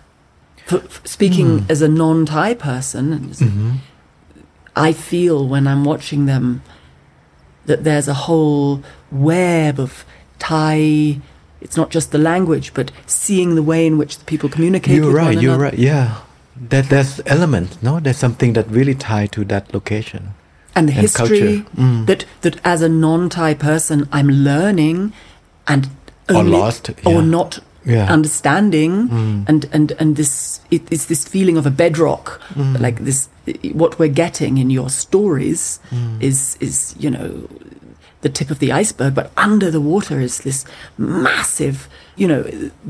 [0.66, 1.70] For speaking Mm.
[1.70, 3.72] as a non-Thai person, and Mm-hmm.
[4.76, 6.62] I feel when I'm watching them
[7.68, 10.04] that there's a whole web of
[10.40, 11.20] Thai.
[11.66, 14.96] It's not just the language, but seeing the way in which the people communicate.
[14.96, 15.36] You're with right.
[15.36, 15.64] one You're another.
[15.72, 15.80] right.
[15.80, 16.08] Yeah.
[16.70, 17.70] That there's element.
[17.82, 20.24] No, there's something that really tied to that location.
[20.78, 21.64] and the and history.
[21.78, 22.06] Mm.
[22.10, 25.14] that that as a non-Thai person I'm learning
[25.74, 25.88] and
[26.30, 28.12] Or only, lost, or not Yeah.
[28.18, 29.46] understanding Mm.
[29.50, 32.80] and and and this it, it's this feeling of a bedrock Mm.
[32.86, 33.20] like this
[33.84, 36.22] what we're getting in your stories Mm.
[36.30, 37.32] is is you know
[38.26, 40.60] the tip of the iceberg but under the water is this
[40.98, 41.78] massive
[42.22, 42.42] you know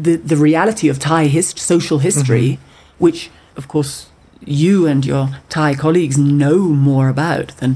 [0.06, 3.04] the the reality of Thai hist- social history Mm-hmm.
[3.06, 3.20] which
[3.60, 3.94] of course
[4.62, 7.74] you and your Thai colleagues know more about than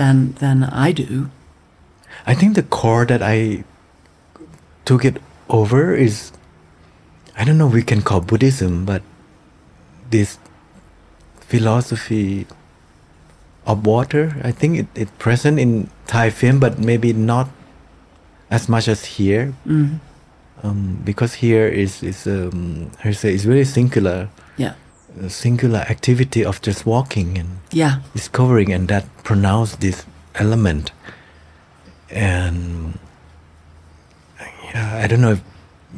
[0.00, 1.08] than than I do
[2.30, 3.64] I think the core that I
[4.84, 5.16] took it
[5.48, 6.32] over is
[7.40, 9.02] I don't know we can call Buddhism, but
[10.10, 10.38] this
[11.40, 12.46] philosophy
[13.66, 14.36] of water.
[14.42, 17.48] I think it, it present in Thai film, but maybe not
[18.50, 19.54] as much as here.
[19.66, 19.98] mm.
[20.64, 24.74] Um, because here is is um, how to say it's really singular, yeah
[25.28, 30.92] singular activity of just walking and yeah discovering and that pronounce this element
[32.10, 32.98] and
[34.64, 35.42] yeah i don't know if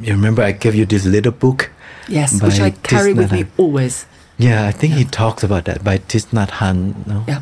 [0.01, 1.71] you remember i gave you this little book
[2.07, 4.05] yes which I carry with me always
[4.37, 7.23] yeah i think he talks about that by Tisnat Han no?
[7.27, 7.41] yeah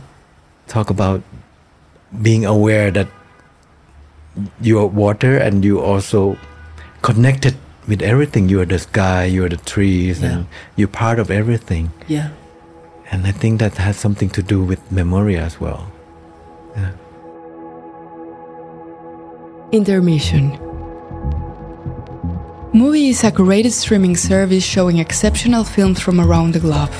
[0.67, 1.21] talk about
[2.21, 3.07] being aware that
[4.61, 6.37] you're water and you also
[7.01, 7.55] connected
[7.87, 10.29] with everything you're the sky you're the trees Yeah.
[10.31, 12.29] and you're part of everything yeah
[13.11, 15.91] and i think that has something to do with memory as well
[16.75, 16.91] yeah.
[19.71, 20.51] Intermission.
[22.73, 26.91] Mubi is a curated streaming service showing exceptional films from around the globe.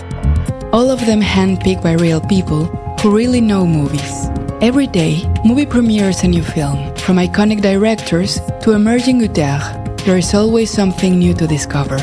[0.74, 2.66] All of them handpicked by real people
[3.04, 4.30] who really know movies.
[4.62, 6.96] Every day, Mubi premieres a new film.
[6.96, 9.62] From iconic directors to emerging auteurs,
[10.06, 11.98] there is always something new to discover.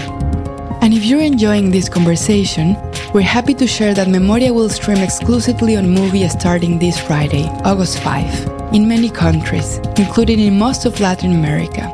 [0.82, 2.76] And if you're enjoying this conversation,
[3.14, 7.98] we're happy to share that Memoria will stream exclusively on Mubi starting this Friday, August
[8.00, 11.88] 5, in many countries, including in most of Latin America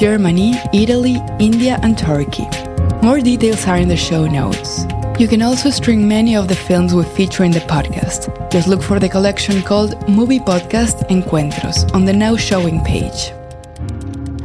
[0.00, 2.48] Germany, Italy, India, and Turkey.
[3.02, 4.86] More details are in the show notes.
[5.18, 8.28] You can also stream many of the films we feature in the podcast.
[8.50, 13.32] Just look for the collection called Mubi Podcast Encuentros on the Now Showing page.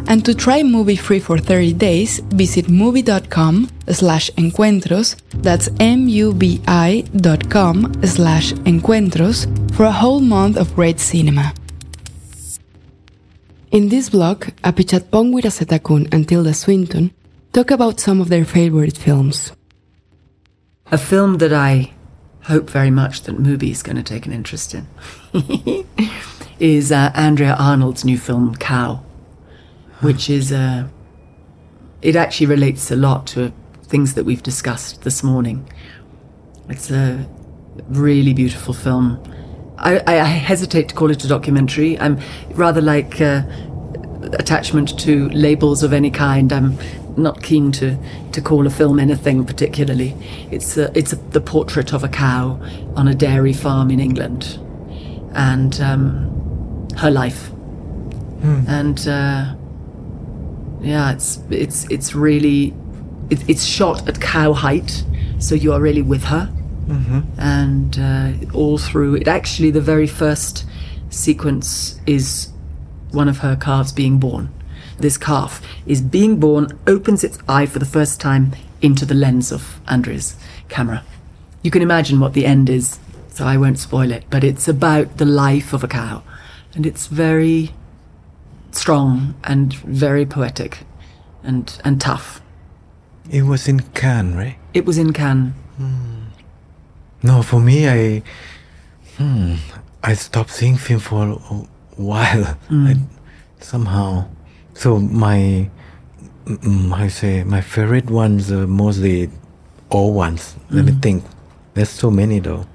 [0.08, 7.50] And to try Mubi free for 30 days, visit mubi.com slash encuentros, that's M-U-B-I dot
[7.50, 11.54] com slash encuentros, for a whole month of great cinema.
[13.72, 17.12] In this blog, Apichatpong Weerasethakul and Tilda Swinton
[17.52, 19.52] talk about some of their favorite films.
[20.92, 21.94] A film that I
[22.44, 24.88] hope very much that Mubi is going to take an interest in
[26.60, 29.04] is uh, Andrea Arnold's new film Cow,
[30.02, 30.88] which is uh,
[32.02, 35.68] it actually relates a lot to things that we've discussed this morning.
[36.70, 37.28] It's a
[37.90, 39.22] really beautiful film.
[39.78, 42.00] I, I hesitate to call it a documentary.
[42.00, 42.20] I'm
[42.52, 43.44] rather like uh,
[44.34, 46.54] attachment to labels of any kind.
[46.54, 46.78] I'm
[47.18, 47.98] not keen to,
[48.32, 50.16] to call a film anything particularly.
[50.52, 52.60] It's a, it's a, the portrait of a cow
[52.96, 54.60] on a dairy farm in England,
[55.34, 57.52] and um, her life.
[58.68, 59.56] And uh,
[60.82, 62.74] yeah, it's it's it's really
[63.30, 65.04] it, it's shot at cow height,
[65.40, 66.52] so you are really with her.
[67.38, 70.66] And uh, all through it actually the very first
[71.10, 72.50] sequence is
[73.12, 74.50] one of her calves being born
[75.02, 79.52] this calf is being born opens its eye for the first time into the lens
[79.52, 80.36] of andrea's
[80.70, 81.04] camera.
[81.64, 85.18] You can imagine what the end is so i won't spoil it but it's about
[85.18, 86.24] the life of a cow.
[86.74, 87.74] And it's very
[88.72, 90.80] strong and very poetic
[91.44, 92.42] and and tough.
[93.30, 94.58] It was in Cannes, right?
[94.74, 95.54] it was in cannes.
[97.24, 98.24] No, for me, I,
[99.18, 99.56] hmm,
[100.04, 101.38] I stopped seeing film for a
[102.02, 102.58] while.
[102.70, 102.96] I,
[103.60, 104.28] somehow,
[104.74, 105.70] so my
[106.46, 109.30] mm, you say my favorite ones are mostly
[109.90, 110.56] old ones.
[110.70, 111.24] Let me think.
[111.74, 112.66] There's so many though.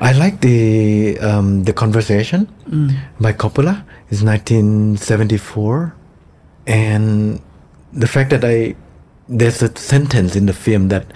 [0.00, 2.48] I like the um, the conversation
[3.20, 3.84] by Coppola.
[4.10, 5.94] It's 1974,
[6.66, 7.40] and
[7.92, 8.74] the fact that I
[9.28, 11.06] there's a sentence in the film that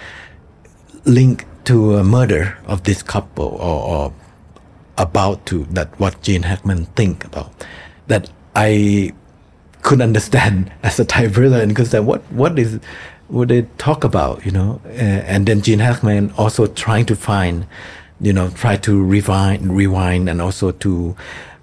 [1.04, 4.12] link to a murder of this couple or, or
[4.96, 7.50] about to that what Gene Hackman think about
[8.06, 9.12] that I
[9.84, 12.80] could understand as a Thai person because what what is
[13.28, 14.80] what they talk about you know?
[14.86, 17.66] Uh, and then Gene Hackman also trying to find
[18.20, 21.14] you know try to rewind rewind and also to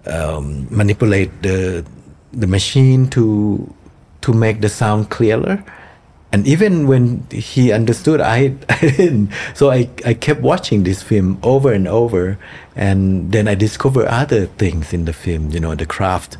[0.06, 1.84] um, manipulate the
[2.32, 3.74] the machine to
[4.22, 5.64] to make the sound clearer.
[6.34, 9.32] And even when he understood I, I didn't.
[9.54, 12.38] So I, I kept watching this film over and over.
[12.74, 16.38] And then I discovered other things in the film you know the craft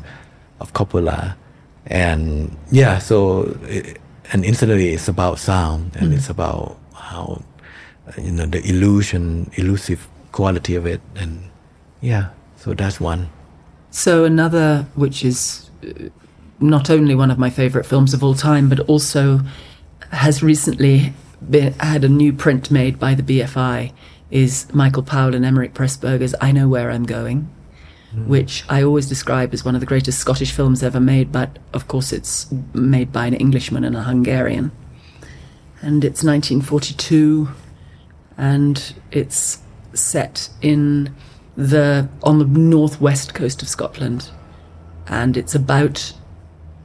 [0.60, 1.34] of Coppola
[1.86, 4.00] and yeah so it,
[4.32, 7.42] and instantly it's about sound and it's about how
[8.16, 11.00] you know the illusion elusive quality of it.
[11.16, 11.50] And
[12.00, 13.28] yeah so that's one.
[13.90, 16.08] So another, which is uh,
[16.60, 19.40] not only one of my favourite films of all time, but also
[20.12, 21.12] has recently
[21.50, 23.92] been, had a new print made by the BFI,
[24.30, 27.50] is Michael Powell and Emeric Pressburger's "I Know Where I'm Going,"
[28.26, 31.32] which I always describe as one of the greatest Scottish films ever made.
[31.32, 34.70] But of course, it's made by an Englishman and a Hungarian,
[35.80, 37.48] and it's 1942,
[38.36, 39.62] and it's
[39.94, 41.14] set in
[41.56, 44.30] the on the northwest coast of Scotland,
[45.06, 46.12] and it's about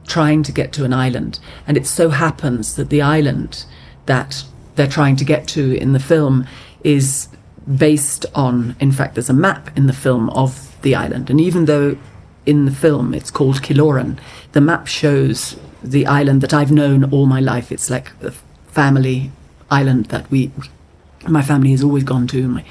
[0.06, 1.38] trying to get to an island.
[1.66, 3.64] And it so happens that the island
[4.06, 6.46] that they're trying to get to in the film
[6.82, 7.28] is
[7.76, 11.30] based on, in fact, there's a map in the film of the island.
[11.30, 11.96] And even though
[12.46, 14.18] in the film it's called Kiloran,
[14.52, 17.70] the map shows the island that I've known all my life.
[17.70, 18.32] It's like a
[18.66, 19.30] family
[19.70, 20.50] island that we,
[21.26, 22.48] my family has always gone to.
[22.48, 22.64] My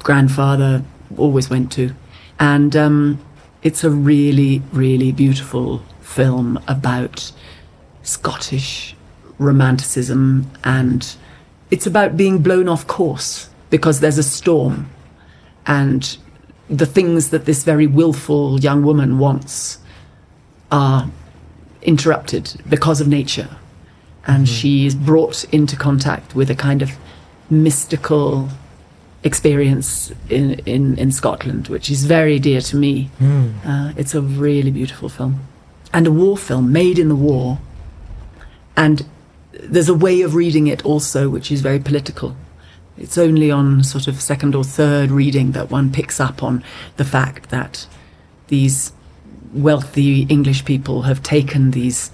[0.00, 0.82] grandfather
[1.16, 1.94] always went to.
[2.38, 3.24] And um,
[3.62, 7.30] it's a really, really beautiful film about
[8.02, 8.96] Scottish
[9.38, 11.16] romanticism and
[11.70, 14.90] it's about being blown off course because there's a storm
[15.66, 16.18] and
[16.70, 19.78] the things that this very willful young woman wants
[20.70, 21.10] are
[21.82, 23.48] interrupted because of nature
[24.26, 26.90] and she is brought into contact with a kind of
[27.48, 28.48] mystical
[29.24, 33.10] experience in, in, in Scotland, which is very dear to me.
[33.64, 35.40] Uh, it's a really beautiful film.
[35.92, 37.58] And a war film made in the war.
[38.76, 39.04] And
[39.52, 42.36] there's a way of reading it also which is very political.
[43.00, 46.62] It's only on sort of second or third reading that one picks up on
[46.98, 47.86] the fact that
[48.48, 48.92] these
[49.54, 52.10] wealthy English people have taken these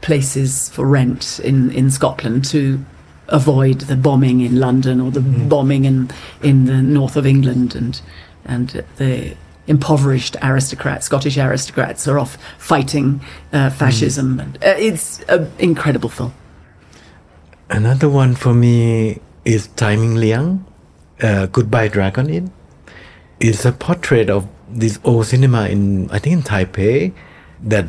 [0.00, 2.84] places for rent in, in Scotland to
[3.28, 6.10] avoid the bombing in London or the bombing in
[6.42, 8.00] in the north of England and
[8.44, 13.20] and the impoverished aristocrats, Scottish aristocrats, are off fighting
[13.52, 14.40] uh, fascism.
[14.40, 16.34] And uh, it's an incredible film.
[17.70, 20.64] Another one for me is Tsai Ming-liang,
[21.22, 22.52] uh, Goodbye Dragon Inn.
[23.40, 27.12] It's a portrait of this old cinema in, I think in Taipei,
[27.64, 27.86] that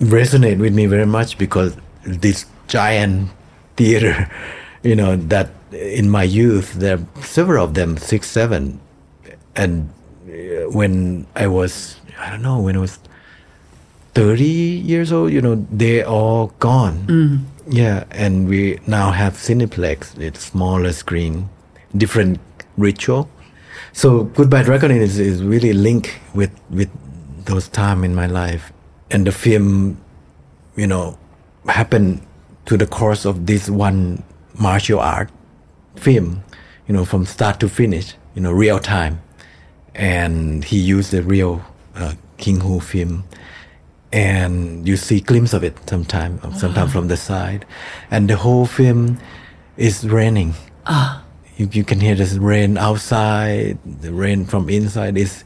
[0.00, 3.30] resonate with me very much because this giant
[3.76, 4.30] theater,
[4.82, 8.80] you know, that in my youth, there are several of them, six, seven.
[9.54, 9.90] And
[10.28, 12.98] uh, when I was, I don't know, when I was
[14.14, 17.46] 30 years old, you know, they're all gone.
[17.68, 21.48] Yeah, and we now have Cineplex, it's smaller screen,
[21.96, 22.38] different
[22.76, 23.28] ritual.
[23.92, 26.90] So Goodbye Dragon is, is really linked with, with
[27.44, 28.72] those time in my life.
[29.10, 30.00] And the film,
[30.76, 31.18] you know,
[31.66, 32.24] happened
[32.66, 34.22] to the course of this one
[34.58, 35.30] martial art
[35.96, 36.44] film,
[36.86, 39.20] you know, from start to finish, you know, real time.
[39.94, 41.64] And he used the real
[41.96, 43.24] uh, King Hu film
[44.16, 47.66] and you see glimpse of it sometime, sometime from the side,
[48.10, 49.18] and the whole film
[49.76, 50.54] is raining.
[50.86, 51.22] Ah.
[51.58, 55.18] You, you can hear this rain outside, the rain from inside.
[55.18, 55.44] is,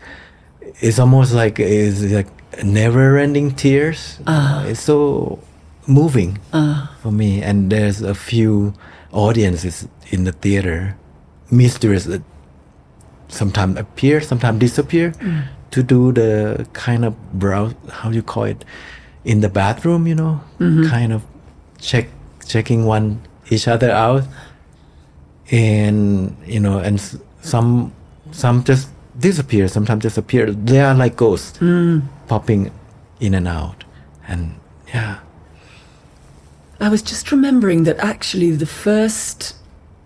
[0.80, 2.30] it's almost like it's like
[2.62, 4.20] never-ending tears.
[4.28, 4.64] Ah.
[4.66, 5.40] It's so
[5.88, 6.94] moving ah.
[7.02, 8.72] for me, and there's a few
[9.10, 10.96] audiences in the theater,
[11.50, 12.22] mysterious that
[13.26, 15.42] sometimes appear, sometimes disappear, mm.
[15.70, 18.64] To do the kind of browse, how you call it,
[19.24, 20.40] in the bathroom, you know,
[20.88, 21.22] kind of
[21.78, 22.08] check
[22.46, 24.24] checking one each other out,
[25.50, 27.00] and you know, and
[27.42, 27.92] some
[28.32, 30.50] some just disappear, sometimes just appear.
[30.50, 32.02] They are like ghosts Mm.
[32.28, 32.70] popping
[33.20, 33.84] in and out.
[34.28, 34.54] And
[34.94, 35.18] yeah.
[36.80, 39.54] I was just remembering that actually the first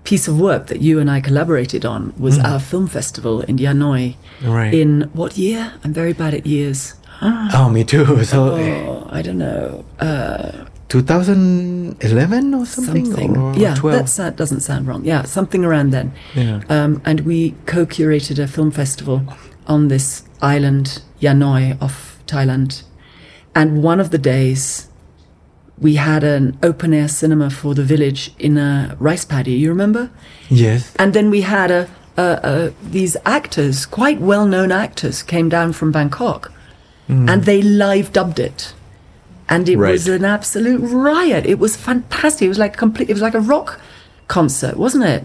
[0.04, 3.72] piece of work that you and I collaborated on was our film festival in Yao
[3.72, 4.16] Noi.
[4.42, 4.72] Right.
[4.74, 5.72] In what year?
[5.82, 6.94] I'm very bad at years.
[7.22, 8.22] Oh, me too.
[8.24, 9.84] So Oh, I don't know.
[9.98, 13.06] Uh, 2011 or something?
[13.06, 13.36] something.
[13.36, 14.16] Or, or yeah, 12?
[14.16, 15.04] that doesn't sound wrong.
[15.04, 16.12] Yeah, something around then.
[16.34, 16.62] Yeah.
[16.68, 19.22] Um, and we co-curated a film festival
[19.66, 22.82] on this island, Yao Noi, off Thailand.
[23.54, 24.88] And one of the days,
[25.78, 29.52] we had an open-air cinema for the village in a rice paddy.
[29.52, 30.10] You remember?
[30.48, 30.94] Yes.
[30.98, 35.90] And then we had a, a, a these actors, quite well-known actors, came down from
[35.92, 36.52] Bangkok,
[37.08, 38.72] and they live dubbed it,
[39.48, 39.92] and it Right.
[39.92, 41.44] was an absolute riot.
[41.44, 42.46] It was fantastic.
[42.46, 43.10] It was like complete.
[43.10, 43.80] It was like a rock
[44.28, 45.24] concert, wasn't it?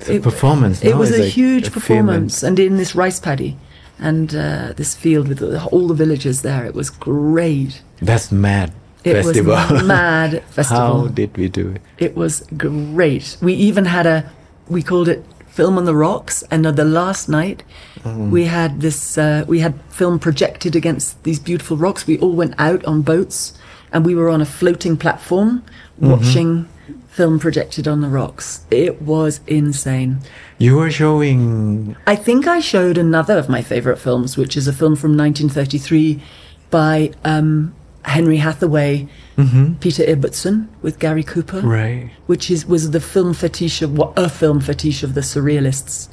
[0.00, 0.82] It's a performance.
[0.84, 3.56] It was a like huge and- performance, and in this rice paddy,
[3.98, 5.42] and uh, this field with
[5.72, 6.64] all the villagers there.
[6.64, 7.82] It was great.
[8.00, 8.72] That's mad
[9.04, 9.54] It festival.
[9.54, 11.02] was mad festival.
[11.02, 11.82] How did we do it?
[11.98, 13.36] It was great.
[13.40, 14.30] We even had a,
[14.68, 16.44] we called it Film on the Rocks.
[16.50, 17.64] And on the last night,
[18.04, 22.06] we had this, uh, we had film projected against these beautiful rocks.
[22.06, 23.58] We all went out on boats
[23.92, 25.64] and we were on a floating platform
[25.98, 26.68] watching
[27.08, 28.64] film projected on the rocks.
[28.70, 30.20] It was insane.
[30.58, 31.96] You were showing.
[32.06, 36.22] I think I showed another of my favorite films, which is a film from 1933
[36.70, 37.74] by um,
[38.08, 39.74] Henry Hathaway, mm-hmm.
[39.74, 42.10] Peter Ibbetson with Gary Cooper Right.
[42.26, 46.08] which is was the film fetish of what a film fetish of the surrealists.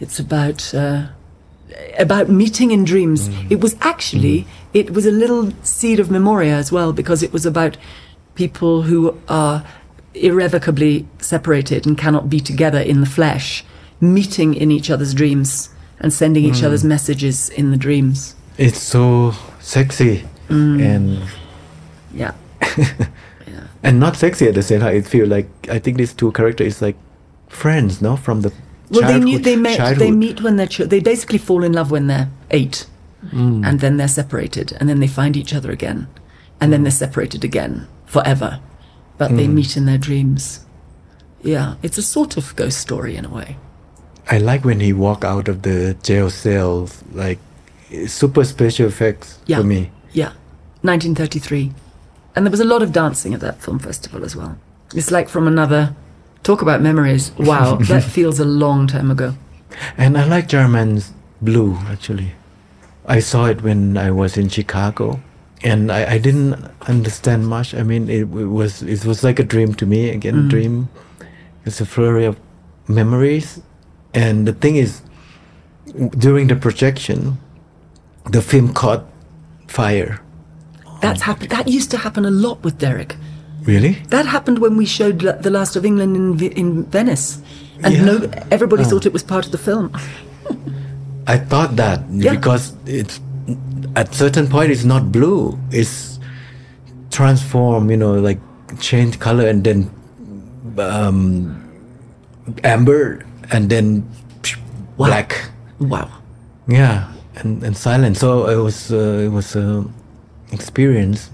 [0.00, 1.08] It's about uh,
[1.98, 3.28] about meeting in dreams.
[3.28, 3.50] Mm.
[3.50, 4.70] It was actually mm-hmm.
[4.74, 7.76] it was a little seed of memoria as well because it was about
[8.34, 9.64] people who are
[10.14, 13.64] irrevocably separated and cannot be together in the flesh,
[14.00, 15.70] meeting in each other's dreams
[16.00, 16.64] and sending each mm.
[16.64, 18.34] other's messages in the dreams.
[18.56, 20.82] It's so sexy Mm.
[20.82, 21.22] and
[22.14, 22.32] Yeah.
[23.82, 24.96] and not sexy at the same time.
[24.96, 26.96] It feel like I think these two characters is like
[27.48, 28.52] friends, no, from the
[28.90, 29.98] Well, they knew they met.
[29.98, 30.66] They meet when they're.
[30.66, 32.86] Ch- they basically fall in love when they're eight,
[33.26, 33.66] mm.
[33.66, 36.08] and then they're separated, and then they find each other again,
[36.60, 36.84] and then mm.
[36.84, 38.60] they're separated again forever,
[39.18, 39.54] but they mm.
[39.54, 40.64] meet in their dreams.
[41.42, 43.56] Yeah, it's a sort of ghost story in a way.
[44.30, 47.38] I like when he walk out of the jail cell, like
[48.06, 49.58] super special effects Yeah.
[49.58, 49.90] for me.
[50.12, 50.32] Yeah,
[50.82, 51.72] 1933,
[52.34, 54.58] and there was a lot of dancing at that film festival as well.
[54.94, 55.94] It's like from another.
[56.44, 57.32] Talk about memories.
[57.38, 59.34] Wow, that feels a long time ago.
[59.96, 62.32] And I like Jarman's blue actually.
[63.06, 65.20] I saw it when I was in Chicago,
[65.62, 67.74] and I, I didn't understand much.
[67.74, 70.10] I mean, it, it was it was like a dream to me.
[70.10, 70.88] Again, a dream.
[71.64, 72.38] It's a flurry of
[72.86, 73.60] memories,
[74.14, 75.02] and the thing is,
[76.16, 77.38] during the projection,
[78.30, 79.04] the film caught
[79.68, 80.20] fire.
[81.00, 81.50] That's happened.
[81.50, 83.14] That used to happen a lot with Derek.
[83.62, 83.92] Really?
[84.08, 87.40] That happened when we showed The Last of England in, in Venice.
[87.84, 88.04] And Yeah.
[88.04, 88.14] no,
[88.50, 88.88] everybody Oh.
[88.90, 89.92] thought it was part of the film.
[91.26, 92.34] I thought that Yeah.
[92.34, 93.20] because it's
[93.94, 95.58] at certain point it's not blue.
[95.70, 96.18] It's
[97.10, 98.40] transform, you know, like
[98.80, 99.90] change color and then
[100.78, 101.56] um,
[102.64, 104.04] amber and then
[104.96, 105.06] Wow.
[105.06, 105.50] black.
[105.78, 106.08] Wow.
[106.66, 107.06] Yeah,
[107.40, 108.16] and and silent.
[108.16, 109.84] So it was uh, it was a
[110.52, 111.30] experience.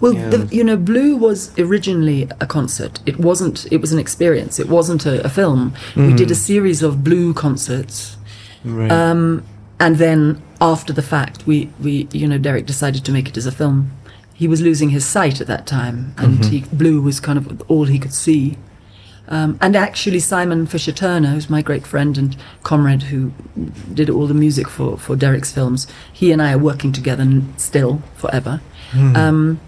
[0.00, 0.28] Well, Yeah.
[0.30, 3.00] the, you know, Blue was originally a concert.
[3.06, 4.58] It wasn't, it was an experience.
[4.58, 5.74] It wasn't a, a film.
[5.96, 8.16] We did a series of Blue concerts.
[8.64, 8.90] Right.
[8.90, 9.42] Um,
[9.80, 13.46] and then after the fact, we, we, you know, Derek decided to make it as
[13.46, 13.90] a film.
[14.32, 17.84] He was losing his sight at that time, and he, Blue was kind of all
[17.84, 18.56] he could see.
[19.28, 23.32] Um, and actually, Simon Fisher Turner, who's my great friend and comrade who
[23.92, 28.02] did all the music for, for Derek's films, he and I are working together still
[28.16, 28.60] forever.
[28.94, 29.60] Um,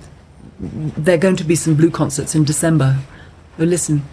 [0.60, 2.98] there are going to be some blue concerts in December.
[3.58, 4.04] Oh, listen,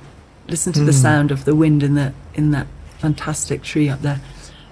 [0.47, 2.67] listen to the sound of the wind in the in that
[2.97, 4.21] fantastic tree up there.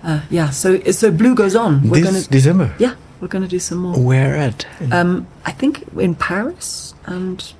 [0.04, 1.88] Uh, yeah, so so blue goes on.
[1.88, 2.74] We're this gonna December.
[2.80, 4.00] yeah, we're gonna do some more.
[4.00, 4.66] Where at?
[4.92, 7.54] Um, I think in Paris, and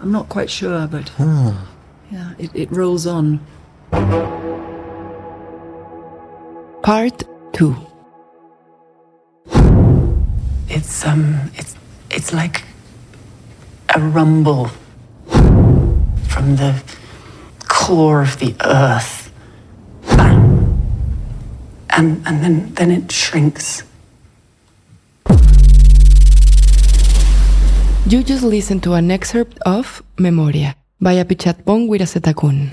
[0.00, 1.10] I'm not quite sure, but
[2.14, 3.40] yeah, it, it rolls on.
[6.82, 7.74] Part 2
[10.68, 11.74] It's um, it's
[12.10, 12.62] it's like
[13.94, 14.70] a rumble
[16.28, 16.82] from the
[17.68, 19.32] core of the earth,
[20.16, 20.38] bang,
[21.90, 23.82] and and then then it shrinks.
[28.06, 32.72] You just listened to an excerpt of Memoria by Apichatpong Weerasethakul.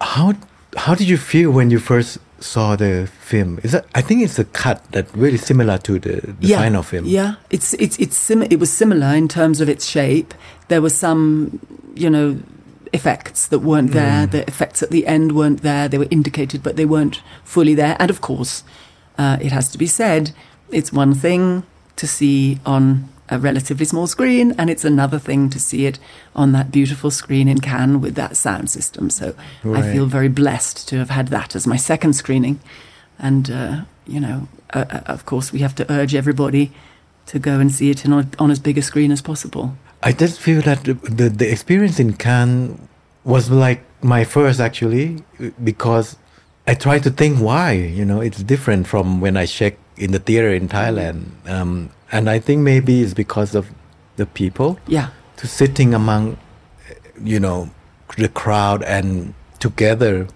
[0.00, 0.34] How
[0.76, 4.38] how did you feel when you first saw the film, is that I think it's
[4.38, 7.06] a cut that really similar to the, the yeah, final film.
[7.06, 10.34] Yeah, it's it's it's sim- it was similar in terms of its shape.
[10.68, 11.58] There were some,
[11.94, 12.38] you know,
[12.92, 14.26] effects that weren't there.
[14.26, 15.88] The effects at the end weren't there.
[15.88, 17.96] They were indicated, but they weren't fully there.
[17.98, 18.62] And of course,
[19.16, 20.32] uh, it has to be said,
[20.70, 21.64] it's one thing
[21.96, 25.98] to see on a relatively small screen, and it's another thing to see it
[26.34, 29.10] on that beautiful screen in Cannes with that sound system.
[29.10, 32.60] So I feel very blessed to have had that as my second screening.
[33.18, 36.72] And, uh, you know, uh, uh, of course, we have to urge everybody
[37.26, 39.76] to go and see it in, on, on as big a screen as possible.
[40.02, 42.78] I just feel that the, the, the experience in Cannes
[43.24, 45.24] was like my first actually
[45.62, 46.16] because
[46.66, 50.18] I try to think why you know it's different from when I check in the
[50.18, 53.66] theater in Thailand um, and I think maybe it's because of
[54.16, 55.08] the people Yeah.
[55.36, 56.36] to sitting among
[57.22, 57.70] you know
[58.16, 60.26] the crowd and together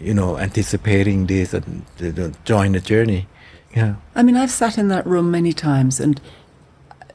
[0.00, 3.26] you know anticipating this and know, join the journey
[3.76, 6.20] yeah I mean, I've sat in that room many times, and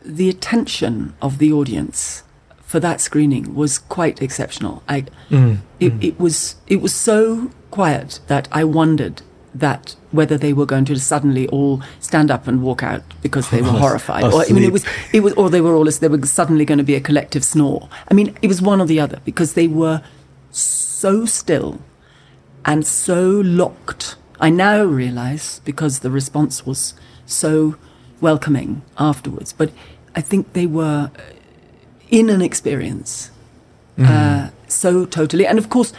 [0.03, 2.23] the attention of the audience
[2.61, 4.81] for that screening was quite exceptional.
[4.89, 5.05] I,
[5.79, 9.21] it, it was it was so quiet that I wondered
[9.59, 13.61] that whether they were going to suddenly all stand up and walk out because they
[13.61, 16.09] were Or horrified, or I mean, it was it was, or they were all there
[16.09, 17.89] was suddenly going to be a collective snore.
[18.09, 20.01] I mean, it was one or the other because they were
[20.51, 21.79] so still
[22.65, 24.15] and so locked.
[24.39, 26.93] I now realize because the response was
[27.25, 27.75] so
[28.21, 29.71] welcoming afterwards, but
[30.15, 31.21] I think they were uh,
[32.09, 33.31] in an experience
[33.99, 35.47] uh, so totally.
[35.47, 35.91] And of course,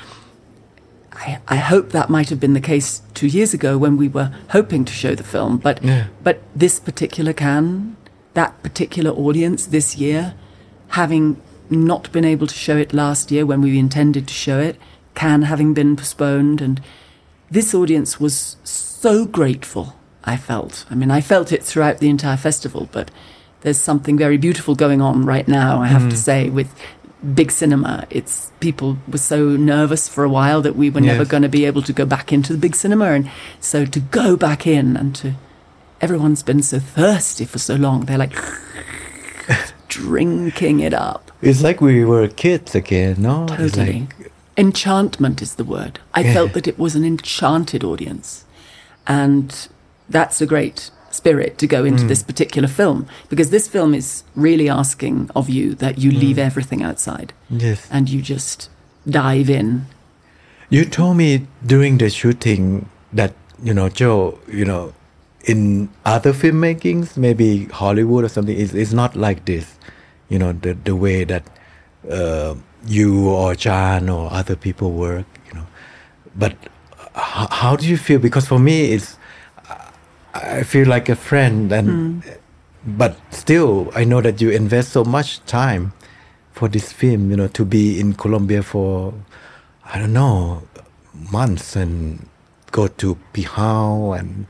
[1.19, 4.33] I, I hope that might have been the case two years ago when we were
[4.51, 6.07] hoping to show the film, but Yeah.
[6.23, 7.97] but this particular Cannes,
[8.35, 10.35] that particular audience this year,
[10.89, 11.41] having
[11.71, 14.77] not been able to show it last year when we intended to show it,
[15.14, 16.81] Cannes having been postponed, and
[17.51, 19.95] this audience was so grateful.
[20.25, 20.85] I felt.
[20.91, 23.11] I mean, I felt it throughout the entire festival, but
[23.62, 25.81] there's something very beautiful going on right now.
[25.81, 26.19] I have to mm.
[26.19, 26.75] say with
[27.35, 28.07] big cinema.
[28.11, 31.64] It's people were so nervous for a while that we were never going to be
[31.64, 35.14] able to go back into the big cinema, and so to go back in and
[35.16, 35.35] to
[36.01, 38.03] everyone's been so thirsty for so long.
[38.07, 38.35] They're like
[39.89, 41.31] drinking it up.
[41.43, 44.01] it's like we were kids again no Totally.
[44.01, 46.01] like- Enchantment is the word.
[46.14, 46.33] I Yeah.
[46.35, 48.45] felt that it was an enchanted audience.
[49.07, 49.69] And
[50.11, 52.09] that's a great spirit to go into Mm.
[52.12, 52.99] this particular film
[53.31, 54.09] because this film is
[54.47, 56.21] really asking of you that you Mm.
[56.25, 57.29] leave everything outside
[57.66, 58.69] yes and you just
[59.21, 59.69] dive in.
[60.71, 62.64] You told me during the shooting
[63.19, 63.33] that
[63.66, 64.93] you know Joe, you know,
[65.45, 69.64] in other filmmakings, maybe Hollywood or something, it's, it's not like this.
[70.29, 71.45] You know, the the way that
[72.19, 72.53] uh,
[72.87, 75.27] you or John or other people work.
[75.49, 75.66] You know,
[76.37, 76.53] but
[77.14, 78.21] how, how do you feel?
[78.21, 79.16] Because for me, it's
[80.35, 82.31] I feel like a friend, and hmm.
[82.87, 85.93] but still, I know that you invest so much time
[86.53, 87.31] for this film.
[87.31, 89.14] You know, to be in Colombia for
[89.85, 90.62] I don't know
[91.33, 92.29] months and
[92.70, 94.47] go to Pijao and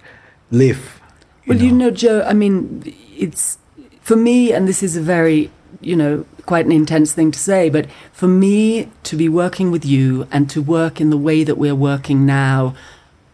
[0.50, 1.00] live.
[1.46, 2.82] Well, you know, Joe, I mean,
[3.16, 3.58] it's
[4.02, 5.50] for me, and this is a very,
[5.80, 9.84] you know, quite an intense thing to say, but for me to be working with
[9.84, 12.74] you and to work in the way that we're working now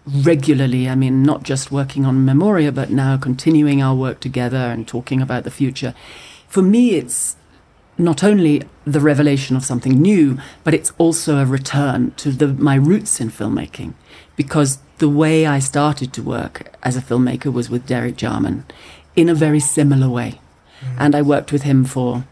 [0.07, 4.87] regularly, I mean, not just working on Memoria, but now continuing our work together and
[4.87, 5.95] talking about the future,
[6.49, 7.37] for me, it's
[7.97, 12.75] not only the revelation of something new, but it's also a return to the, my
[12.75, 13.95] roots in filmmaking.
[14.37, 18.65] Because the way I started to work as a filmmaker was with Derek Jarman
[19.17, 20.41] in a very similar way.
[20.81, 20.97] Mm.
[20.99, 22.25] And I worked with him for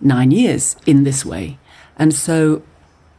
[0.00, 1.58] nine years in this way.
[1.98, 2.62] And so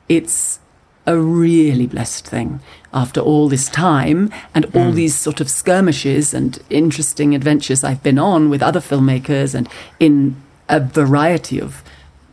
[0.08, 0.60] it's
[1.06, 2.62] a really blessed thing
[2.94, 4.96] after all this time and all hmm.
[4.96, 9.70] these sort of skirmishes and interesting adventures I've been on with other filmmakers and
[10.00, 10.36] in
[10.68, 11.84] a variety of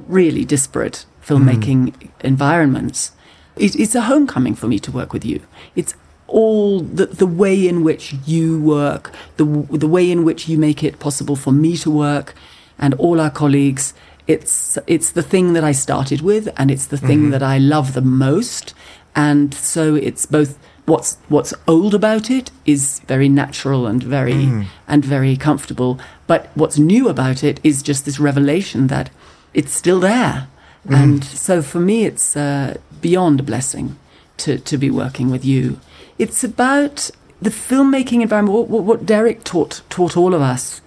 [0.07, 2.09] really disparate filmmaking hmm.
[2.21, 3.13] environments.
[3.57, 5.41] It, it's a homecoming for me to work with you.
[5.75, 5.95] It's
[6.27, 10.83] all the, the way in which you work, the, the way in which you make
[10.83, 12.35] it possible for me to work
[12.79, 13.95] and all our colleagues.
[14.27, 17.31] It's, it's the thing that I started with and it's the thing mm-hmm.
[17.31, 18.75] that I love the most.
[19.17, 25.05] And so it's both what's, what's old about it is very natural and very, and
[25.05, 25.99] very comfortable.
[26.27, 29.11] But what's new about it is just this revelation that
[29.55, 30.49] it's still there.
[30.89, 33.97] And so for me, it's uh, beyond a blessing
[34.37, 35.81] to, to be working with you.
[36.19, 37.11] It's about
[37.43, 40.81] the filmmaking environment, what, what, Derek taught, taught all of us,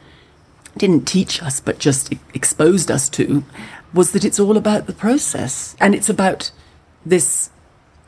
[0.78, 3.44] didn't teach us, but just exposed us to,
[3.94, 5.76] was that it's all about the process.
[5.80, 6.52] And it's about
[7.06, 7.50] this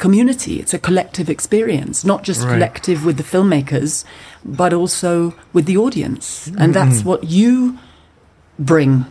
[0.02, 0.60] community.
[0.60, 2.54] It's a collective experience, not just Right.
[2.54, 4.04] collective with the filmmakers,
[4.44, 6.48] but also with the audience.
[6.48, 6.72] And mm-hmm.
[6.74, 7.78] that's what you
[8.58, 9.06] bring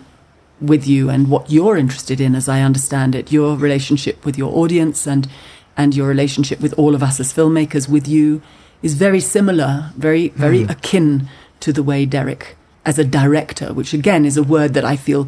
[0.60, 4.52] with you and what you're interested in, as I understand it, your relationship with your
[4.62, 5.26] audience and
[5.76, 8.42] and your relationship with all of us as filmmakers with you
[8.82, 10.70] is very similar, very very mm.
[10.70, 11.28] akin
[11.60, 15.22] to the way Derek as a director, which again is a word that I feel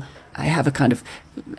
[0.44, 1.00] I have a kind of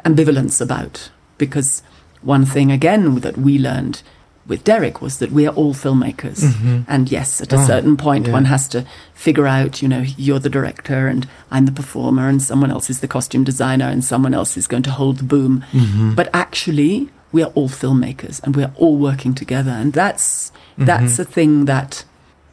[0.04, 1.82] ambivalence about because
[2.24, 4.02] one thing again that we learned
[4.46, 6.44] with Derek was that we are all filmmakers.
[6.44, 6.82] Mm-hmm.
[6.88, 8.34] And yes, at a Oh, certain point, yeah.
[8.34, 12.42] one has to figure out, you know, you're the director and I'm the performer and
[12.42, 15.64] someone else is the costume designer and someone else is going to hold the boom.
[15.72, 16.16] Mm-hmm.
[16.16, 19.72] But actually, we are all filmmakers and we are all working together.
[19.72, 20.86] And that's, mm-hmm.
[20.86, 22.04] that's a thing that,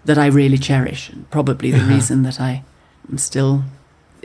[0.05, 1.95] that I really cherish and probably the uh-huh.
[1.95, 2.63] reason that I
[3.11, 3.65] am still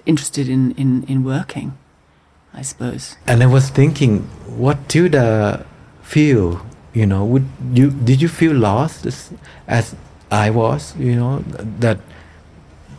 [0.05, 1.75] interested in, in, in working,
[2.55, 3.17] I suppose.
[3.27, 5.65] And I was thinking, what Tilda
[6.01, 6.65] feel?
[6.93, 9.31] You know, would you did you feel lost as,
[9.67, 9.95] as
[10.31, 10.95] I was?
[10.97, 11.39] You know,
[11.79, 11.99] that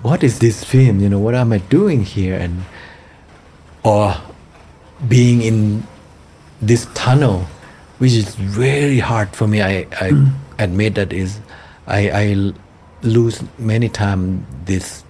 [0.02, 1.00] what is this film?
[1.00, 2.36] You know, what am I doing here?
[2.36, 2.64] And
[3.82, 4.14] or
[5.08, 5.86] being in
[6.60, 7.46] this tunnel,
[7.98, 9.62] which is very hard for me.
[9.62, 10.30] I, I mm.
[10.58, 11.40] admit that is
[11.86, 12.52] I
[13.02, 15.04] lose many times this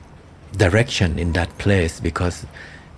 [0.56, 2.46] direction in that place because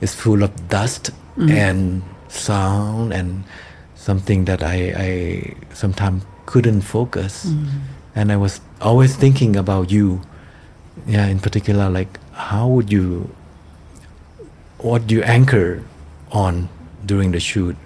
[0.01, 3.45] it's full of dust and sound and
[3.95, 7.53] something that I, I sometimes couldn't focus.
[8.15, 10.21] And I was always thinking about you.
[11.07, 13.31] Yeah, in particular, like how would you,
[14.79, 15.85] what do you anchor
[16.33, 16.69] on
[17.07, 17.77] during the shoot?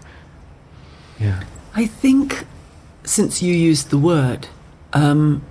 [1.21, 1.43] Yeah.
[1.75, 2.45] I think
[3.05, 4.49] since you used the word,
[4.93, 5.43] um,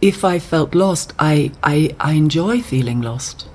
[0.00, 3.48] if I felt lost, I, I, I enjoy feeling lost.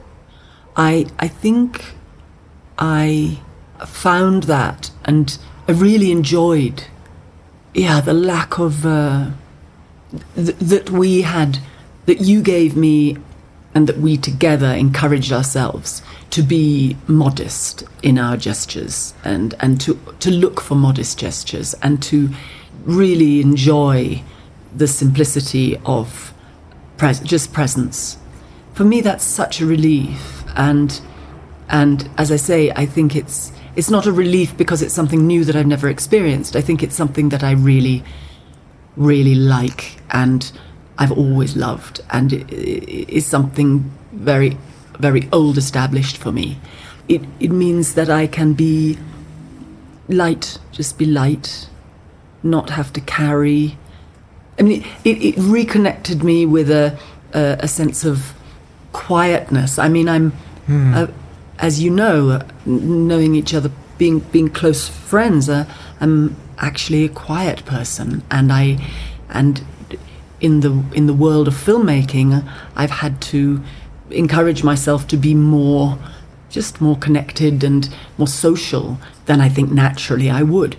[0.75, 1.95] I, I think
[2.77, 3.39] I
[3.85, 6.83] found that and I really enjoyed,
[7.73, 9.31] yeah, the lack of, uh,
[10.35, 11.59] th- that we had,
[12.05, 13.17] that you gave me
[13.73, 19.99] and that we together encouraged ourselves to be modest in our gestures and, and to,
[20.19, 22.29] to look for modest gestures and to
[22.83, 24.23] really enjoy
[24.73, 26.33] the simplicity of
[26.97, 28.17] pres- just presence.
[28.73, 30.43] For me, that's such a relief.
[30.55, 31.01] And,
[31.69, 35.43] and as I say, I think it's, it's not a relief because it's something new
[35.45, 36.55] that I've never experienced.
[36.55, 38.03] I think it's something that I really
[38.95, 40.51] really like and
[40.97, 44.57] I've always loved, and it, it is something very,
[44.99, 46.57] very old established for me.
[47.07, 48.97] It it means that I can be
[50.07, 51.69] light, just be light,
[52.43, 53.77] not have to carry.
[54.57, 56.97] I mean, it, it reconnected me with a,
[57.33, 58.33] a a sense of
[58.93, 59.77] quietness.
[59.77, 60.31] I mean, I'm,
[60.69, 61.07] uh,
[61.59, 65.65] as you know, uh, knowing each other, being being close friends, uh,
[65.99, 68.77] I'm actually a quiet person, and I,
[69.29, 69.63] and
[70.41, 73.61] in the in the world of filmmaking, I've had to
[74.11, 75.97] encourage myself to be more,
[76.49, 80.75] just more connected and more social than I think naturally I would.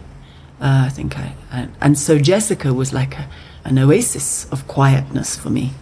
[0.60, 3.28] Uh, I think I, I, and so Jessica was like a,
[3.64, 5.72] an oasis of quietness for me,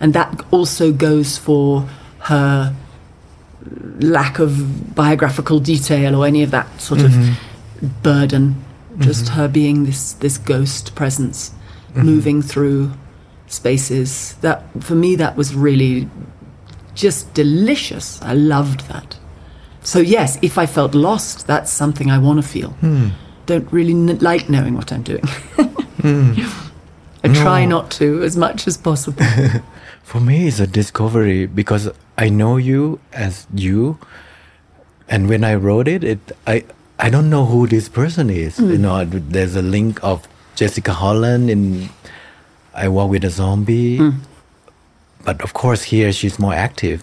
[0.00, 1.88] and that also goes for
[2.20, 2.74] her
[4.00, 7.86] lack of biographical detail or any of that sort of mm-hmm.
[8.02, 8.56] burden.
[8.92, 9.02] Mm-hmm.
[9.02, 12.02] Just her being this this ghost presence, mm-hmm.
[12.02, 12.92] moving through
[13.46, 14.34] spaces.
[14.40, 16.08] That for me, that was really
[16.94, 18.20] just delicious.
[18.22, 19.16] I loved that.
[19.82, 22.70] So yes, if I felt lost, that's something I want to feel.
[22.70, 23.08] Hmm.
[23.46, 25.24] Don't really n- like knowing what I'm doing.
[26.02, 26.34] Hmm.
[27.24, 27.78] I try No.
[27.78, 29.24] not to as much as possible.
[30.02, 31.88] For me, it's a discovery because
[32.22, 33.98] I know you as you,
[35.08, 36.64] and when I wrote it, it I
[36.98, 38.58] I don't know who this person is.
[38.58, 38.70] Hmm.
[38.70, 41.88] You know, there's a link of Jessica Holland in
[42.74, 44.10] I Walk with a Zombie, hmm.
[45.24, 47.02] but of course here she's more active,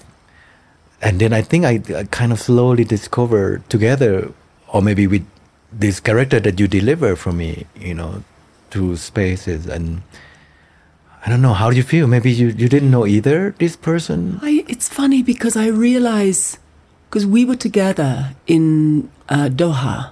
[1.01, 4.31] and then I think I, I kind of slowly discover together,
[4.69, 5.27] or maybe with
[5.73, 8.23] this character that you deliver for me, you know,
[8.71, 10.01] through spaces and.
[11.25, 11.53] I don't know.
[11.53, 12.07] How do you feel?
[12.07, 14.39] Maybe you, you didn't know either this person.
[14.41, 16.57] I, it's funny because I realize
[17.09, 20.11] because we were together in uh, Doha,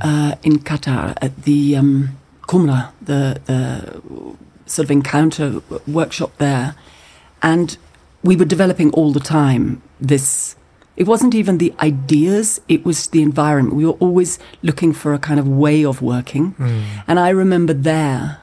[0.00, 4.00] uh, in Qatar, at the um, Qumra, the the
[4.66, 6.74] sort of encounter workshop there,
[7.42, 7.76] and
[8.22, 10.56] we were developing all the time this.
[10.96, 13.76] It wasn't even the ideas; it was the environment.
[13.76, 16.54] We were always looking for a kind of way of working,
[17.06, 18.38] and I remember there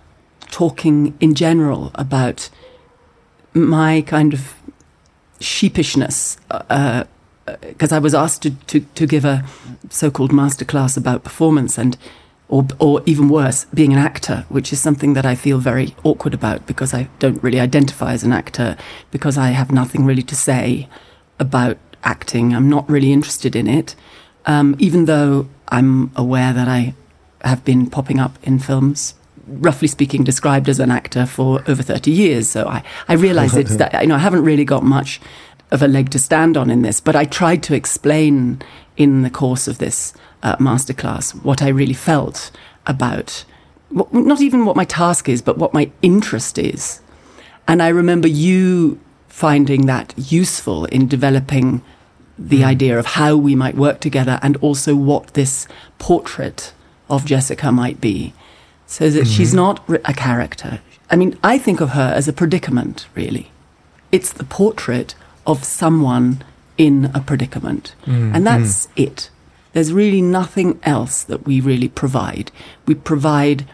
[0.52, 2.50] talking in general about
[3.54, 4.54] my kind of
[5.40, 6.38] sheepishness
[7.62, 9.44] because I was asked to, to, to give a
[9.90, 11.98] so-called masterclass about performance and
[12.48, 16.34] or, or even worse, being an actor, which is something that I feel very awkward
[16.34, 18.76] about because I don't really identify as an actor,
[19.10, 20.90] because I have nothing really to say
[21.40, 22.54] about acting.
[22.54, 23.96] I'm not really interested in it,
[24.46, 26.94] um, even though I'm aware that I
[27.42, 29.14] have been popping up in films
[29.48, 32.50] roughly speaking, described as an actor for over 30 years.
[32.50, 35.20] So I, I realize it's that, you know, I haven't really got much
[35.72, 38.62] of a leg to stand on in this, but I tried to explain
[38.98, 40.14] in the course of this
[40.44, 42.52] uh, masterclass what I really felt
[42.86, 43.46] about
[43.90, 47.02] what, not even what my task is, but what my interest is.
[47.68, 51.82] And I remember you finding that useful in developing
[52.38, 52.66] the mm.
[52.66, 55.68] idea of how we might work together and also what this
[56.00, 56.74] portrait
[57.10, 58.34] of Jessica might be
[58.92, 59.32] so that mm-hmm.
[59.32, 60.82] she's not a character.
[61.10, 63.50] I mean, I think of her as a predicament, really.
[64.12, 65.16] It's the portrait
[65.48, 66.44] of someone
[66.78, 67.96] in a predicament.
[68.06, 68.36] Mm-hmm.
[68.36, 69.30] And that's it.
[69.72, 72.52] There's really nothing else that we really provide.
[72.86, 73.66] We provide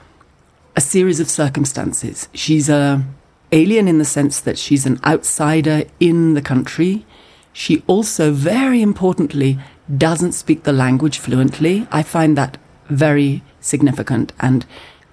[0.76, 2.30] a series of circumstances.
[2.36, 3.04] She's a
[3.52, 7.08] alien in the sense that she's an outsider in the country.
[7.54, 9.58] She also, very importantly,
[9.98, 11.88] doesn't speak the language fluently.
[11.92, 14.64] I find that very significant and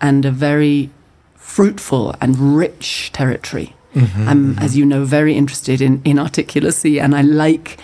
[0.05, 0.91] and a very
[1.35, 3.75] fruitful and rich territory.
[3.95, 4.65] Mm-hmm, I'm, mm-hmm.
[4.65, 7.79] as you know, very interested in, in articulacy, and I like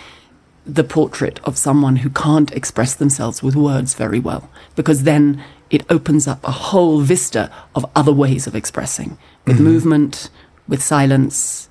[0.63, 4.43] the portrait of someone who can't express themselves with words very well,
[4.75, 9.17] because then it opens up a whole vista of other ways of expressing
[9.47, 9.71] with mm-hmm.
[9.71, 10.29] movement,
[10.67, 11.69] with silence,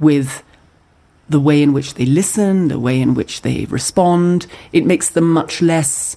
[0.00, 0.42] with
[1.28, 4.46] the way in which they listen, the way in which they respond.
[4.72, 6.16] It makes them much less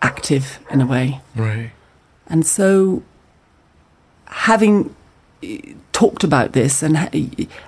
[0.00, 1.20] active in a way.
[1.36, 1.72] Right.
[2.26, 3.02] And so,
[4.26, 4.94] having
[5.42, 6.96] eh, talked about this and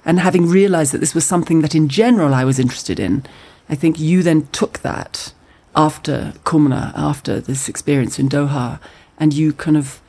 [0.04, 3.24] and having realized that this was something that in general I was interested in,
[3.68, 5.32] I think you then took that
[5.76, 8.80] after Qumra, after this experience in Doha,
[9.18, 10.00] and you kind of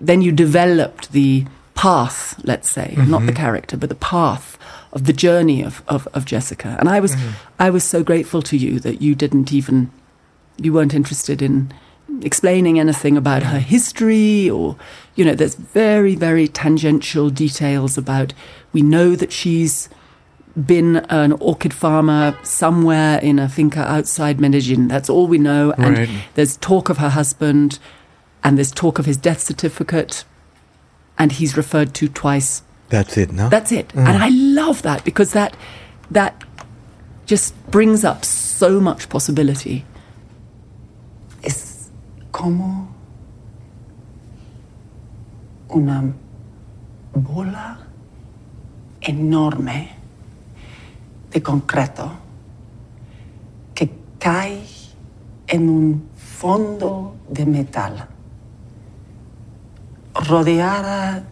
[0.00, 1.44] then you developed the
[1.74, 3.10] path, let's say, mm-hmm.
[3.10, 4.58] not the character, but the path
[4.92, 6.76] of the journey of, of, of Jessica.
[6.78, 7.30] And I was mm-hmm.
[7.58, 9.90] I was so grateful to you that you didn't even
[10.56, 11.72] you weren't interested in
[12.22, 14.76] explaining anything about her history or
[15.14, 18.32] you know there's very very tangential details about
[18.72, 19.88] we know that she's
[20.66, 24.88] been an orchid farmer somewhere in a finca outside Medellin.
[24.88, 25.72] That's all we know.
[25.72, 26.08] And right.
[26.34, 27.78] there's talk of her husband
[28.42, 30.24] and there's talk of his death certificate.
[31.18, 32.62] And he's referred to twice.
[32.90, 33.48] That's it no?
[33.48, 33.88] That's it.
[33.88, 34.06] Mm.
[34.06, 35.54] and i love that because that
[36.10, 36.42] that
[37.26, 39.84] just brings up so much possibility
[42.38, 42.86] como
[45.70, 46.04] una
[47.12, 47.78] bola
[49.00, 49.88] enorme
[51.32, 52.12] de concreto
[53.74, 54.62] que cae
[55.48, 58.06] en un fondo de metal,
[60.14, 61.24] rodeada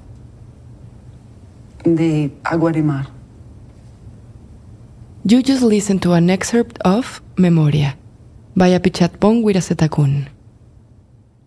[1.84, 3.06] de agua de mar.
[5.22, 7.94] You just listened to an excerpt of Memoria
[8.56, 10.35] by Apichatpong Weerasethakul.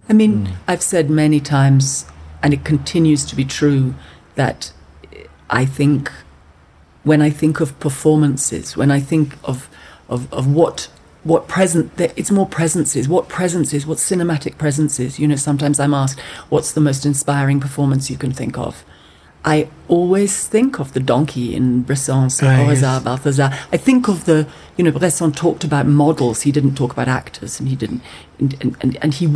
[0.09, 0.55] I mean, mm.
[0.67, 2.05] I've said many times,
[2.41, 3.93] and it continues to be true,
[4.35, 4.73] that
[5.49, 6.11] I think
[7.03, 9.69] when I think of performances, when I think of
[10.09, 10.89] of, of what
[11.23, 16.17] what present it's more presences what presences what cinematic presences you know sometimes i'm asked
[16.47, 18.85] what's the most inspiring performance you can think of
[19.45, 23.03] I always think of the donkey in Bresson's oh, yes.
[23.03, 23.49] Balthazar.
[23.71, 24.45] I think of the,
[24.75, 26.41] you know, Bresson talked about models.
[26.41, 28.01] He didn't talk about actors, and he didn't,
[28.37, 29.27] and, and, and he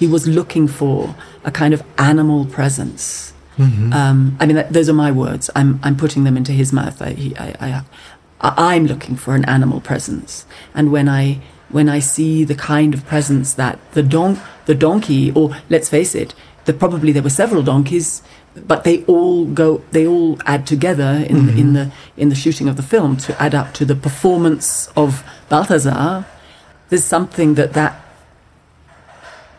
[0.00, 3.34] he was looking for a kind of animal presence.
[3.58, 3.92] Mm-hmm.
[3.92, 5.50] Um, I mean, that, those are my words.
[5.54, 7.02] I'm I'm putting them into his mouth.
[7.02, 7.84] I, he, I,
[8.40, 12.94] I, I'm looking for an animal presence, and when I when I see the kind
[12.94, 16.34] of presence that the don the donkey, or let's face it,
[16.64, 18.22] that probably there were several donkeys
[18.66, 21.58] but they all go they all add together in mm-hmm.
[21.58, 25.22] in the in the shooting of the film to add up to the performance of
[25.48, 26.26] Balthazar
[26.88, 28.09] there's something that that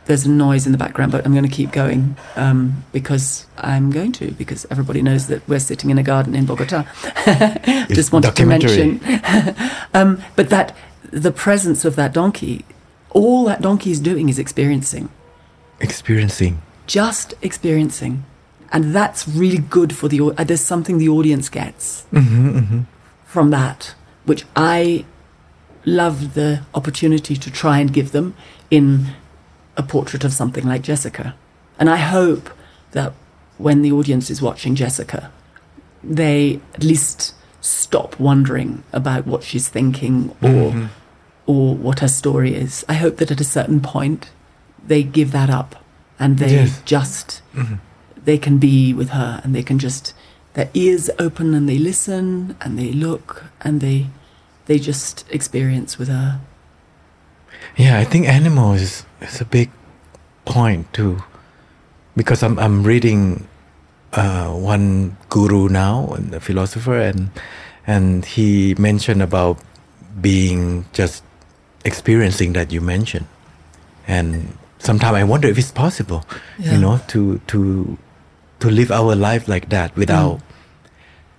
[0.06, 3.92] there's a noise in the background but I'm going to keep going um, because I'm
[3.92, 6.86] going to because everybody knows that we're sitting in a garden in Bogota.
[7.90, 9.00] Just wanted to mention.
[9.94, 10.74] Um, but that
[11.12, 12.64] the presence of that donkey
[13.14, 15.10] all that donkey is doing is experiencing.
[15.80, 16.62] Experiencing.
[16.88, 18.26] Just experiencing.
[18.72, 20.22] And that's really good for the.
[20.22, 22.80] Uh, there's something the audience gets mm-hmm, mm-hmm.
[23.26, 23.96] from that,
[24.26, 25.06] which I
[25.84, 28.34] love the opportunity to try and give them
[28.70, 29.08] in
[29.78, 31.36] a portrait of something like Jessica,
[31.80, 32.50] and I hope
[32.92, 33.14] that
[33.58, 35.32] when the audience is watching Jessica,
[36.04, 40.86] they at least stop wondering about what she's thinking or mm-hmm.
[41.46, 42.84] or what her story is.
[42.90, 44.32] I hope that at a certain point
[44.86, 45.76] they give that up
[46.20, 46.82] and they Yes.
[46.86, 47.42] just
[48.24, 50.14] they can be with her and they can just
[50.54, 54.08] their ears open and they listen and they look and they
[54.66, 56.40] they just experience with her.
[57.78, 59.70] Yeah, I think animals is, is a big
[60.46, 61.24] point too,
[62.16, 63.48] because I'm I'm reading
[64.14, 67.30] uh, one guru now, a philosopher, and
[67.88, 69.58] and he mentioned about
[70.20, 71.24] being just
[71.86, 73.26] experiencing that you mentioned,
[74.08, 76.26] and sometimes I wonder if it's possible,
[76.60, 76.74] Yeah.
[76.74, 77.98] you know, to to
[78.60, 80.42] to live our life like that without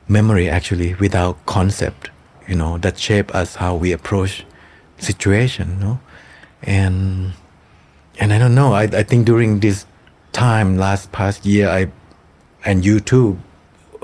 [0.08, 2.10] memory, actually, without concept,
[2.48, 4.44] you know, that shape us how we approach
[4.98, 6.00] situation, no?
[6.64, 7.32] And
[8.20, 8.72] and I don't know.
[8.74, 9.84] I I think during this
[10.32, 11.88] time last past year, I
[12.64, 13.38] and you too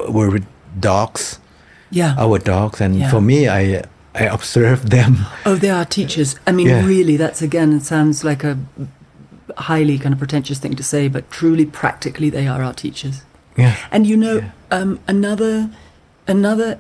[0.09, 0.47] were with
[0.81, 1.39] dogs,
[1.91, 2.15] Yeah.
[2.19, 3.11] our dogs, and Yeah.
[3.11, 3.83] for me, I
[4.15, 5.27] I observed them.
[5.47, 6.37] Oh, they are teachers.
[6.47, 6.85] I mean, Yeah.
[6.85, 8.57] really, that's again, it sounds like a
[9.57, 13.23] highly kind of pretentious thing to say, but truly, practically, they are our teachers.
[13.57, 14.51] Yeah, And you know, Yeah.
[14.71, 15.71] um, another
[16.27, 16.79] another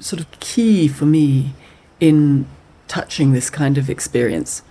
[0.00, 1.52] sort of key for me
[2.00, 2.46] in
[2.88, 4.62] touching this kind of experience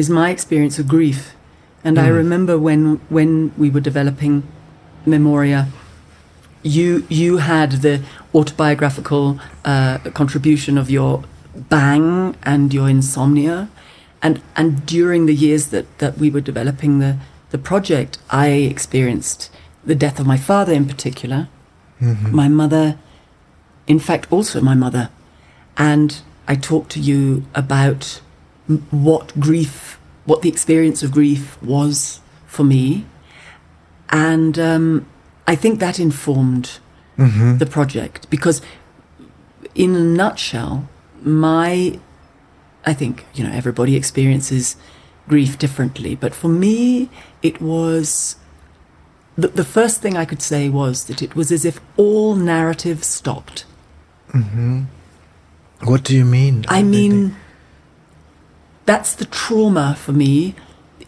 [0.00, 1.34] is my experience of grief.
[1.84, 4.42] And I remember when when we were developing
[5.06, 5.68] Memoria,
[6.62, 8.00] you you had the
[8.34, 11.22] autobiographical uh, contribution of your
[11.54, 13.68] bang and your insomnia,
[14.22, 17.16] and and during the years that that we were developing the
[17.50, 19.50] the project, I experienced
[19.86, 21.48] the death of my father in particular,
[22.42, 22.98] my mother,
[23.86, 25.08] in fact, also my mother,
[25.76, 28.20] and I talked to you about
[28.90, 33.06] what grief, what the experience of grief was for me,
[34.10, 35.06] and um,
[35.46, 36.78] I think that informed
[37.58, 38.62] the project because,
[39.74, 40.88] in a nutshell,
[41.22, 41.98] my,
[42.86, 44.76] I think you know everybody experiences
[45.28, 47.08] grief differently, but for me
[47.42, 48.36] it was.
[49.36, 53.04] The, the first thing I could say was that it was as if all narrative
[53.04, 53.64] stopped.
[55.82, 56.64] what do you mean?
[56.68, 57.36] I mean,
[58.90, 60.52] that's the trauma for me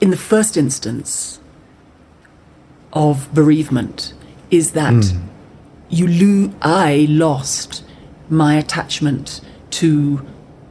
[0.01, 1.41] in the first instance
[2.93, 4.15] of bereavement
[4.53, 5.27] is that hmm.
[5.89, 7.85] you lo- I lost
[8.31, 10.25] my attachment to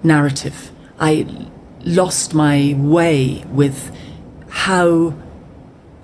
[0.04, 0.72] narrative.
[1.02, 1.50] I
[1.84, 3.94] lost my way with
[4.48, 5.14] how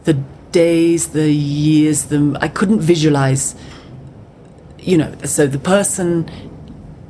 [0.04, 0.16] the
[0.52, 3.56] days, the years, the I couldn't visualize.
[4.78, 6.30] You know, so the person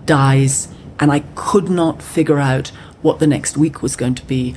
[0.05, 0.67] dies,
[0.99, 2.71] and I could not figure out
[3.07, 4.51] what the next week was going to be,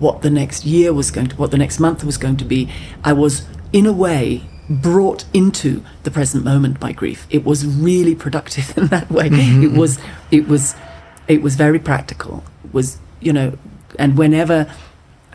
[0.00, 2.68] what the next year was going to, what the next month was going to be.
[3.04, 7.28] I was, in a way, brought into the present moment by grief.
[7.30, 9.28] It was really productive in that way.
[9.30, 10.00] It was,
[10.32, 10.74] it was,
[11.28, 12.42] it was very practical.
[12.64, 13.56] It was, you know,
[14.00, 14.68] and whenever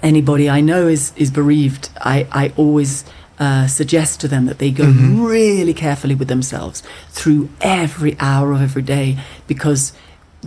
[0.03, 3.05] anybody I know is is bereaved, I I always.
[3.39, 8.59] Uh, suggest to them that they go really carefully with themselves through every hour of
[8.63, 9.15] every day
[9.45, 9.93] because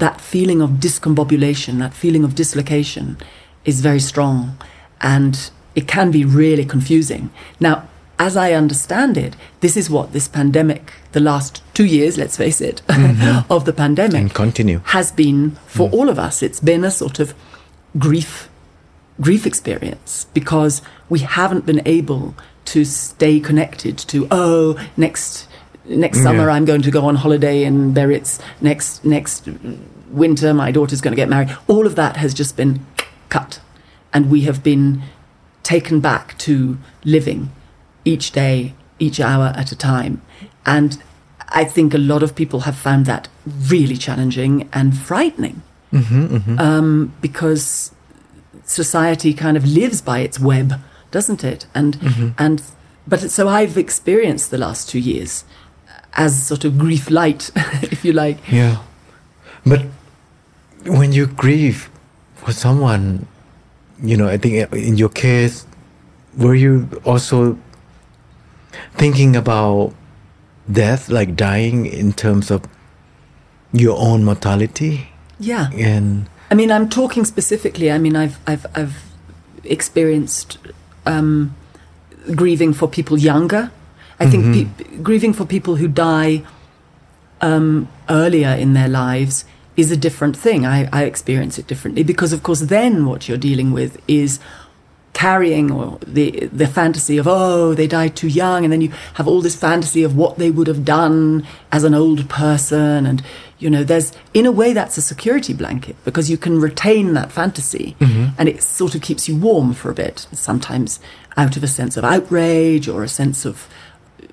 [0.01, 3.17] that feeling of discombobulation, that feeling of dislocation,
[3.65, 4.57] is very strong,
[5.01, 7.31] and it can be really confusing.
[7.61, 7.89] Now,
[8.19, 12.61] as I understand it, this is what this pandemic, the last two years, let's face
[12.61, 13.51] it, mm-hmm.
[13.57, 14.81] of the pandemic, And continue.
[14.85, 15.93] has been for mm.
[15.95, 16.43] all of us.
[16.43, 17.35] It's been a sort of
[17.99, 18.49] grief
[19.21, 20.81] grief experience because
[21.11, 22.35] we haven't been able
[22.65, 25.47] to stay connected to oh next
[25.91, 26.55] next summer Yeah.
[26.55, 28.09] I'm going to go on holiday in there
[28.61, 29.49] next next
[30.11, 31.57] winter my daughter's going to get married.
[31.68, 32.86] All of that has just been
[33.28, 33.61] cut.
[34.12, 35.03] And we have been
[35.62, 37.51] taken back to living
[38.05, 40.20] each day each hour at a time.
[40.66, 41.03] And
[41.49, 45.62] I think a lot of people have found that really challenging and frightening.
[45.93, 46.59] Mm-hmm, mm-hmm.
[46.59, 47.93] Um, because
[48.64, 50.74] society kind of lives by its web,
[51.11, 51.66] doesn't it?
[51.74, 52.28] And mm-hmm.
[52.38, 52.62] and
[53.09, 55.45] but so I've experienced the last two years
[56.15, 57.51] as sort of grief light,
[57.83, 58.39] if you like.
[58.51, 58.83] Yeah.
[59.65, 59.87] But
[60.85, 61.91] when you grieve
[62.35, 63.27] for someone,
[64.03, 65.67] you know, I think in your case,
[66.37, 67.59] were you also
[68.95, 69.95] thinking about
[70.71, 72.65] death, like dying in terms of
[73.73, 75.09] your own mortality?
[75.39, 75.71] Yeah.
[75.73, 77.91] And I mean, I'm talking specifically.
[77.91, 79.03] I mean, I've I've I've
[79.65, 80.59] experienced
[81.07, 81.55] um,
[82.35, 83.71] grieving for people younger.
[84.21, 84.45] I think
[84.77, 86.43] pe- grieving for people who die
[87.41, 89.45] um, earlier in their lives
[89.77, 90.66] is a different thing.
[90.66, 94.39] I, I experience it differently because, of course, then what you're dealing with is
[95.12, 99.27] carrying or the the fantasy of oh they died too young and then you have
[99.27, 103.21] all this fantasy of what they would have done as an old person and
[103.59, 107.33] you know there's in a way that's a security blanket because you can retain that
[107.33, 107.97] fantasy
[108.39, 111.01] and it sort of keeps you warm for a bit sometimes
[111.37, 113.68] out of a sense of outrage or a sense of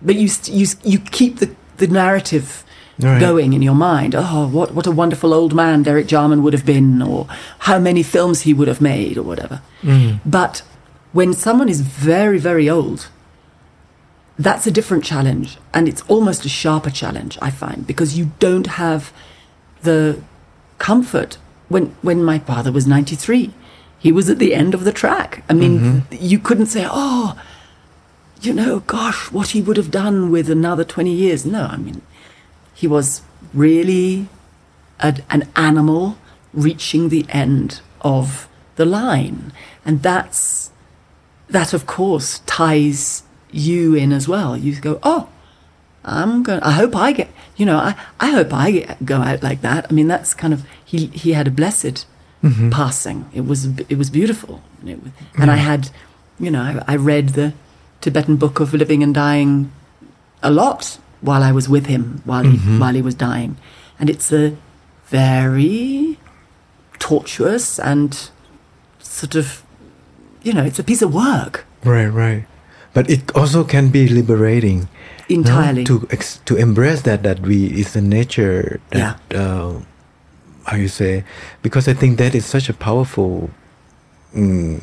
[0.02, 2.68] but you you you keep the the narrative oh,
[3.00, 3.20] Right.
[3.20, 4.16] going in your mind.
[4.16, 7.28] Oh, what what a wonderful old man Derek Jarman would have been, or
[7.60, 9.62] how many films he would have made, or whatever.
[9.84, 10.20] Mm.
[10.26, 10.64] But
[11.14, 13.10] when someone is very very old,
[14.40, 17.38] that's a different challenge, and it's almost a sharper challenge.
[17.40, 19.14] I find because you don't have
[19.84, 20.20] the
[20.80, 21.38] comfort.
[21.70, 23.54] When when my father was ninety three,
[24.00, 25.44] he was at the end of the track.
[25.50, 26.16] I mean, mm-hmm.
[26.20, 27.40] you couldn't say, oh
[28.42, 31.46] you know, gosh, what he would have done with another 20 years.
[31.46, 32.02] No, I mean,
[32.74, 33.22] he was
[33.54, 34.28] really
[35.00, 36.18] a, an animal
[36.54, 39.52] reaching the end of the line.
[39.86, 40.72] And that's,
[41.50, 44.56] that of course ties you in as well.
[44.56, 45.30] You go, oh,
[46.04, 49.44] I'm going, I hope I get, you know, I, I hope I get, go out
[49.44, 49.88] like that.
[49.90, 52.06] I mean, that's kind of, he, he had a blessed
[52.44, 52.70] mm-hmm.
[52.70, 53.30] passing.
[53.34, 54.62] It was, it was beautiful.
[54.82, 55.90] And, it was, and I had,
[56.40, 57.54] you know, I, I read the
[58.08, 59.70] Tibetan Book of Living and Dying
[60.42, 63.58] a lot while I was with him while he while he was dying,
[64.00, 64.56] and it's a
[65.12, 66.18] very
[67.00, 68.30] tortuous and
[69.00, 69.64] sort of,
[70.44, 72.46] you know, it's a piece of work Right, right.
[72.94, 74.88] But it also can be liberating.
[75.30, 75.36] no?
[75.36, 75.84] entirely.
[75.84, 79.76] to ex- to embrace that that we is a nature that uh,
[80.66, 81.24] how you say
[81.62, 83.50] because I think that is such a powerful
[84.34, 84.80] mm,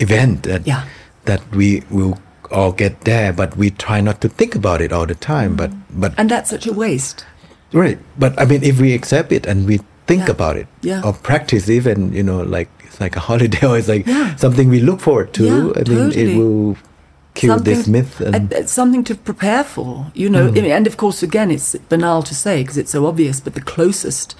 [0.00, 0.84] event that Yeah.
[1.28, 2.16] that we will
[2.50, 5.56] all get there, but we try not to think about it all the time.
[5.56, 5.70] But
[6.00, 7.24] but and that's such a waste.
[7.72, 10.30] right, but I mean, if we accept it and we think Yeah.
[10.32, 11.02] about it Yeah.
[11.04, 14.36] or practice, even you know, like it's like a holiday or it's like Yeah.
[14.36, 15.74] something we look forward to.
[15.76, 16.76] I mean, it will
[17.34, 18.52] kill this myth and.
[18.52, 20.50] uh, something to prepare for, you know.
[20.50, 23.40] Mean, And of course, again, it's banal to say because it's so obvious.
[23.40, 24.34] But the closest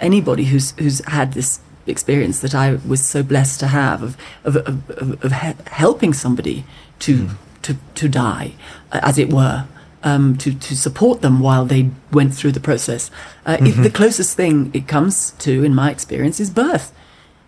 [0.00, 4.56] anybody who's who's had this experience that I was so blessed to have of of
[4.56, 6.64] of, of, of he- helping somebody
[7.00, 7.30] to
[7.62, 8.52] to to die,
[8.92, 9.66] uh, as it were.
[10.02, 13.10] Um, to, to support them while they went through the process.
[13.44, 16.92] Uh, it, the closest thing it comes to, in my experience, is birth.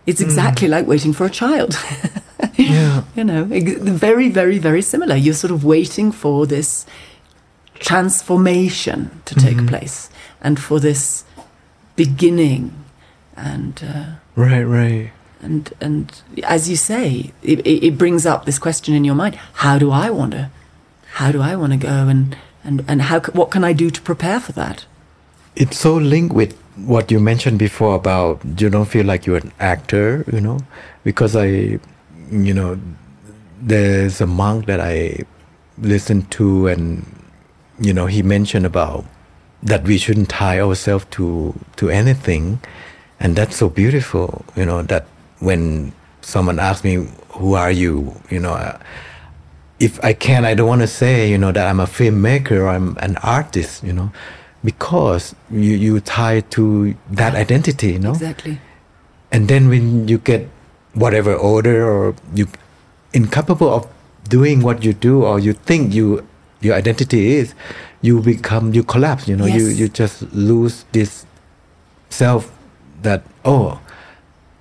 [0.05, 1.77] It's exactly like waiting for a child.
[2.55, 3.03] Yeah.
[3.15, 5.15] You know, very, very, very similar.
[5.15, 6.85] You're sort of waiting for this
[7.75, 10.09] transformation to take place
[10.41, 11.23] and for this
[11.95, 12.73] beginning.
[13.35, 15.11] And, uh, Right, right.
[15.41, 19.77] And, and as you say, it, it brings up this question in your mind how
[19.77, 20.49] do I want to,
[21.13, 22.07] how do I want to go?
[22.07, 24.85] And, and, and how, what can I do to prepare for that?
[25.55, 29.51] It's so linked with what you mentioned before about you don't feel like you're an
[29.59, 30.59] actor, you know,
[31.03, 31.79] because I,
[32.31, 32.79] you know,
[33.61, 35.23] there's a monk that I
[35.77, 37.05] listened to, and
[37.79, 39.05] you know, he mentioned about
[39.63, 42.61] that we shouldn't tie ourselves to to anything,
[43.19, 45.07] and that's so beautiful, you know, that
[45.39, 48.53] when someone asks me, "Who are you?" you know.
[48.53, 48.77] Uh,
[49.79, 52.67] if I can, I don't want to say, you know, that I'm a filmmaker or
[52.67, 54.11] I'm an artist, you know,
[54.63, 58.11] because you, you tie to that identity, you know.
[58.11, 58.59] Exactly.
[59.31, 60.49] And then when you get
[60.93, 62.47] whatever order or you
[63.13, 63.87] incapable of
[64.27, 66.27] doing what you do or you think you
[66.61, 67.55] your identity is,
[68.01, 71.25] you become you collapse, you know, you, you just lose this
[72.09, 72.51] self
[73.01, 73.79] that oh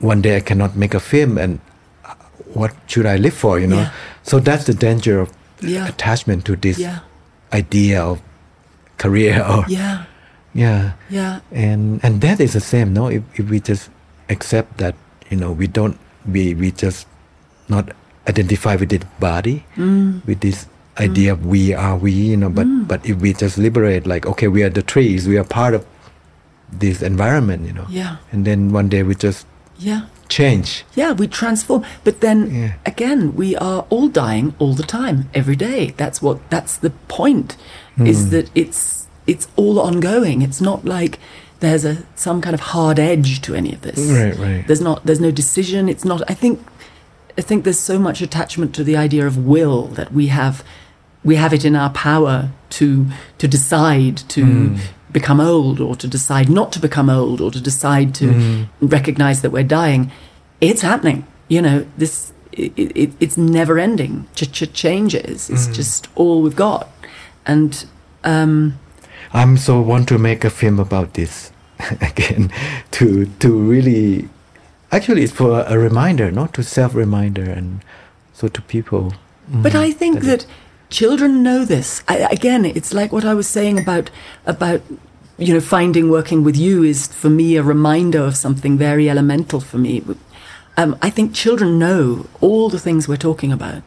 [0.00, 1.60] one day I cannot make a film and
[2.04, 2.14] uh,
[2.54, 3.82] what should I live for, you know?
[3.88, 3.90] Yeah.
[4.22, 5.30] So that's the danger of
[5.60, 5.88] Yeah.
[5.88, 7.00] attachment to this Yeah.
[7.52, 8.20] idea of
[8.98, 10.04] career or Yeah.
[10.54, 10.92] yeah.
[11.10, 11.40] Yeah.
[11.50, 13.08] And and that is the same, no?
[13.10, 13.90] If if we just
[14.30, 14.94] accept that,
[15.30, 17.06] you know, we don't we we just
[17.68, 17.90] not
[18.28, 20.22] identify with the body, Mm.
[20.26, 20.66] with this
[21.00, 24.46] idea of we are we, you know, but but if we just liberate like, okay,
[24.46, 25.82] we are the trees, we are part of
[26.70, 27.86] this environment, you know.
[27.88, 28.16] Yeah.
[28.30, 29.47] And then one day we just
[29.78, 30.02] Yeah.
[30.28, 30.84] change.
[30.94, 31.84] Yeah, we transform.
[32.04, 32.72] But then Yeah.
[32.84, 35.94] again, we are all dying all the time, every day.
[35.96, 37.56] That's what that's the point.
[38.04, 38.30] Is hmm.
[38.30, 40.42] that it's it's all ongoing.
[40.42, 41.18] It's not like
[41.60, 43.98] there's a some kind of hard edge to any of this.
[43.98, 44.66] Right, right.
[44.66, 45.88] There's not there's no decision.
[45.88, 46.60] It's not I think
[47.36, 50.64] I think there's so much attachment to the idea of will that we have
[51.24, 53.06] we have it in our power to
[53.38, 54.76] to decide to hmm.
[55.20, 58.68] Become old or to decide not to become old or to decide to mm.
[58.80, 60.10] recognize that we're dying
[60.60, 61.26] it's happening.
[61.48, 64.26] You know this it, it, it's never ending.
[64.34, 65.48] Ch- ch- changes.
[65.50, 65.74] It's mm.
[65.74, 66.88] just all we've got.
[67.46, 67.86] And
[68.24, 68.78] um
[69.32, 71.52] I'm so want to make a film about this
[72.00, 72.50] again
[72.92, 74.28] to to really
[74.90, 77.80] actually it's for a reminder, not to self reminder, and
[78.32, 79.14] so to people.
[79.48, 79.80] But mm.
[79.80, 80.44] I think that
[80.90, 82.02] children know this.
[82.06, 84.10] I, again, it's like what I was saying about
[84.44, 84.82] about
[85.38, 89.60] you know finding working with you is for me a reminder of something very elemental
[89.60, 90.02] for me.
[90.76, 93.82] Um, I think children know all the things we're talking about.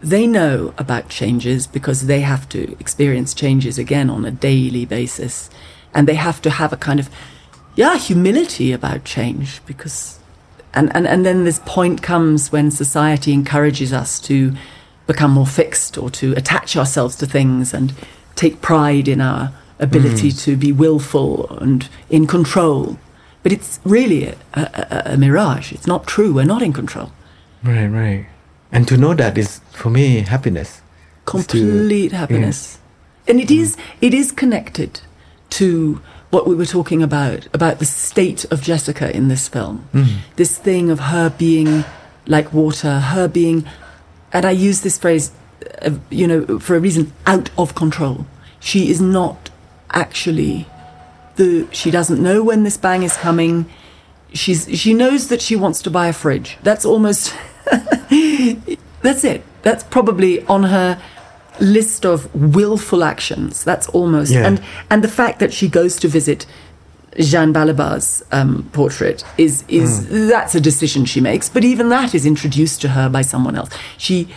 [0.00, 5.50] They know about changes because they have to experience changes again on a daily basis,
[5.94, 7.08] and they have to have a kind of
[7.76, 10.18] yeah humility about change because
[10.74, 14.54] and, and, and then this point comes when society encourages us to
[15.06, 17.94] become more fixed or to attach ourselves to things and
[18.34, 20.44] take pride in our ability mm.
[20.44, 22.98] to be willful and in control.
[23.42, 25.72] But it's really a, a, a mirage.
[25.72, 26.32] It's not true.
[26.34, 27.12] We're not in control.
[27.62, 28.26] Right, right.
[28.72, 30.80] And to know that is for me happiness.
[31.34, 32.78] Is to- Complete happiness.
[33.28, 33.60] And it mm.
[33.60, 35.00] is it is connected
[35.50, 36.00] to
[36.30, 39.88] what we were talking about about the state of Jessica in this film.
[39.92, 40.18] Mm.
[40.36, 41.84] This thing of her being
[42.26, 43.66] like water, her being
[44.32, 45.32] and I use this phrase
[45.82, 48.26] uh, you know for a reason out of control.
[48.60, 49.50] She is not
[49.90, 50.66] actually
[51.36, 53.66] the she doesn't know when this bang is coming.
[54.32, 56.56] She's she knows that she wants to buy a fridge.
[56.62, 57.34] That's almost
[59.02, 59.42] that's it.
[59.62, 61.00] That's probably on her
[61.60, 63.64] list of willful actions.
[63.64, 64.46] That's almost Yeah.
[64.46, 66.46] and and the fact that she goes to visit
[67.18, 71.48] Jeanne Balibar's um, portrait is is that's a decision she makes.
[71.48, 73.70] But even that is introduced to her by someone else.
[73.96, 74.28] She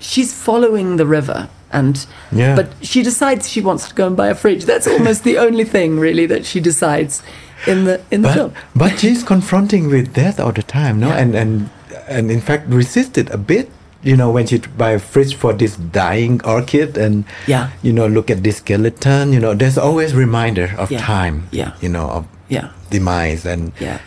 [0.00, 2.56] she's following the river and Yeah.
[2.56, 4.64] but she decides she wants to go and buy a fridge.
[4.64, 7.22] That's almost the only thing really that she decides
[7.66, 8.52] in the in the film.
[8.74, 11.08] But but she's confronting with death all the time, no?
[11.08, 11.18] Yeah.
[11.22, 11.70] And and
[12.08, 13.68] and in fact resisted a bit.
[14.04, 17.70] You know, when she buy a fridge for this dying orchid, and Yeah.
[17.82, 19.32] you know, look at this skeleton.
[19.32, 21.00] You know, there's always reminder of Yeah.
[21.02, 21.48] time.
[21.50, 21.72] Yeah.
[21.82, 22.68] You know, of Yeah.
[22.90, 23.98] demise and Yeah.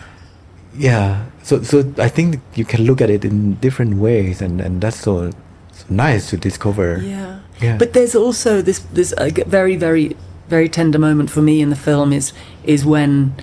[0.78, 1.26] yeah.
[1.43, 5.01] So so I think you can look at it in different ways, and and that's
[5.03, 5.30] so,
[5.74, 7.01] so nice to discover.
[7.03, 7.39] Yeah.
[7.62, 7.78] Yeah.
[7.78, 10.16] But there's also this this uh, very very
[10.49, 12.34] very tender moment for me in the film is
[12.64, 13.34] is when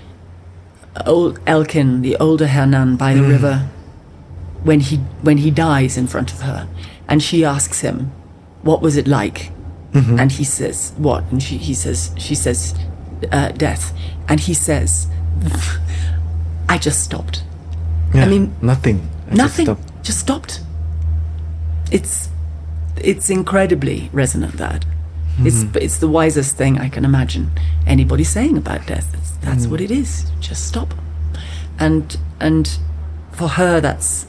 [1.07, 3.69] old Elkin, the older Hernán by the river,
[4.65, 6.69] when he when he dies in front of her,
[7.09, 8.11] and she asks him,
[8.63, 9.53] "What was it like?"
[9.95, 12.75] And he says, "What?" And she he says she says,
[13.33, 13.93] uh, "Death,"
[14.29, 15.07] and he says,
[16.69, 17.43] "I just stopped."
[18.15, 19.09] Yeah, mean, nothing.
[19.27, 19.67] I just Nothing.
[19.67, 20.03] stopped.
[20.03, 20.61] Just stopped.
[21.91, 22.28] It's
[23.05, 24.57] it's incredibly resonant.
[24.57, 24.85] That
[25.41, 25.79] it's mm-hmm.
[25.79, 27.51] it's the wisest thing I can imagine
[27.87, 29.15] anybody saying about death.
[29.15, 29.71] It's, that's mm.
[29.71, 30.31] what it is.
[30.41, 30.95] Just stop.
[31.79, 32.79] And and
[33.33, 34.27] for her, that's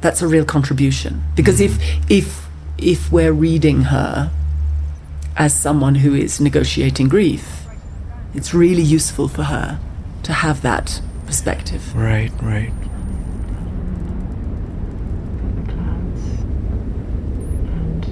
[0.00, 1.66] that's a real contribution because mm.
[1.66, 2.46] if if
[2.78, 4.30] if we're reading her
[5.36, 7.66] as someone who is negotiating grief,
[8.34, 9.78] it's really useful for her
[10.22, 11.94] to have that perspective.
[11.94, 12.72] Right, right.
[15.66, 16.24] clouds,
[17.76, 18.04] and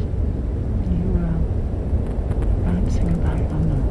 [0.89, 1.39] you were
[2.65, 3.85] bouncing about on them.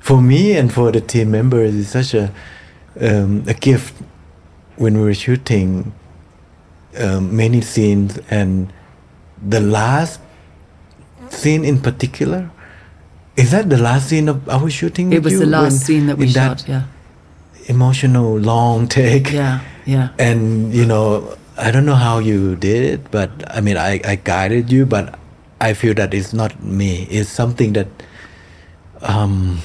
[0.00, 2.24] for me and for the team members, it's such a
[3.08, 3.94] um, a gift
[4.76, 5.92] when we were shooting
[7.04, 8.72] um, many scenes, and
[9.54, 10.20] the last
[11.40, 12.50] scene in particular.
[13.36, 15.12] Is that the last scene of our shooting?
[15.16, 16.64] It was the last When- scene that we shot.
[16.68, 16.82] yeah,
[17.74, 19.32] emotional long take.
[19.32, 20.08] yeah, yeah.
[20.18, 24.14] And you know, I don't know how you did it, but I mean, I, I
[24.16, 25.16] guided you, but
[25.60, 27.06] I feel that it's not me.
[27.10, 27.88] It's something that,
[29.02, 29.60] um,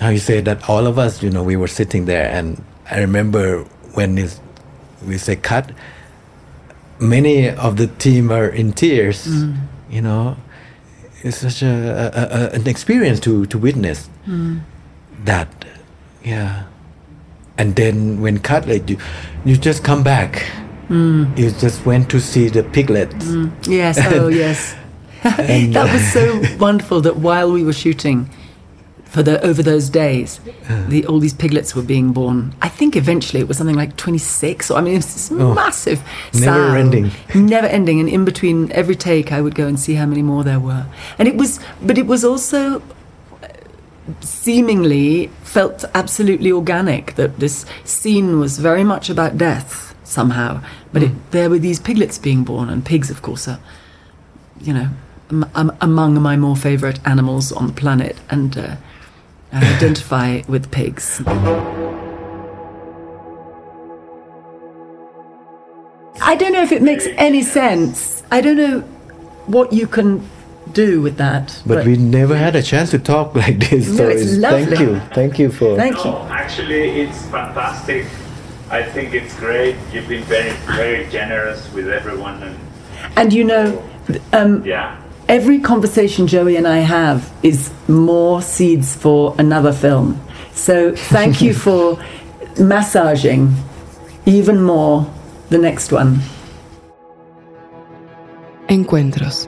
[0.00, 3.00] how you say that all of us, you know, we were sitting there, and I
[3.00, 4.28] remember when
[5.06, 5.72] we say cut,
[7.00, 9.26] many of the team are in tears.
[9.26, 9.56] Mm.
[9.90, 10.36] You know,
[11.22, 14.60] it's such a, a, a an experience to to witness mm.
[15.24, 15.48] that.
[16.22, 16.64] Yeah
[17.58, 18.96] and then when cut like you
[19.44, 20.46] you just come back
[20.88, 21.36] mm.
[21.36, 23.26] you just went to see the piglets
[23.68, 24.74] Yes, oh yes.
[25.22, 28.30] That was so uh, wonderful that while we were shooting
[29.08, 30.38] for the over those days,
[30.88, 32.54] the, all these piglets were being born.
[32.60, 34.70] I think eventually it was something like 26.
[34.70, 36.74] Or, I mean, it was this massive Oh, never sow.
[36.74, 37.10] ending.
[37.34, 38.00] Never ending.
[38.00, 40.86] And in between every take, I would go and see how many more there were.
[41.18, 42.82] And it was, but it was also
[44.20, 50.62] seemingly felt absolutely organic that this scene was very much about death somehow.
[50.92, 53.58] But it, there were these piglets being born, and pigs, of course, are,
[54.60, 54.88] you know,
[55.30, 58.76] am, am, among my more favourite animals on the planet, and uh,
[59.52, 61.22] I identify with pigs.
[66.20, 68.22] I don't know if it makes any sense.
[68.30, 68.80] I don't know
[69.46, 70.28] what you can
[70.72, 71.62] do with that.
[71.64, 73.88] But, we never had a chance to talk like this.
[73.88, 75.76] No, so it's thank you, thank you for.
[75.76, 76.10] Thank you.
[76.10, 78.06] No, actually, it's fantastic.
[78.70, 79.76] I think it's great.
[79.92, 82.58] You've been very, very generous with everyone, and
[83.16, 83.82] And you know,
[84.32, 90.20] um, yeah, every conversation Joey and I have is more seeds for another film.
[90.52, 92.02] So thank you for
[92.58, 93.54] massaging
[94.26, 95.10] even more
[95.50, 96.20] the next one.
[98.68, 99.46] Encuentros,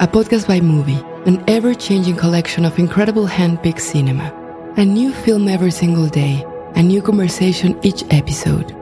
[0.00, 4.32] a podcast by Mubi, an ever changing collection of incredible hand picked cinema.
[4.78, 8.81] A new film every single day, a new conversation each episode.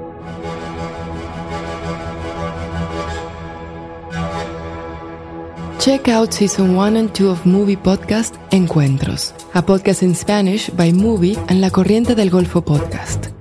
[5.80, 10.90] Check out season 1 and 2 of Mubi Podcast Encuentros, a podcast in Spanish by
[10.90, 13.32] Mubi and La Corriente del Golfo podcast.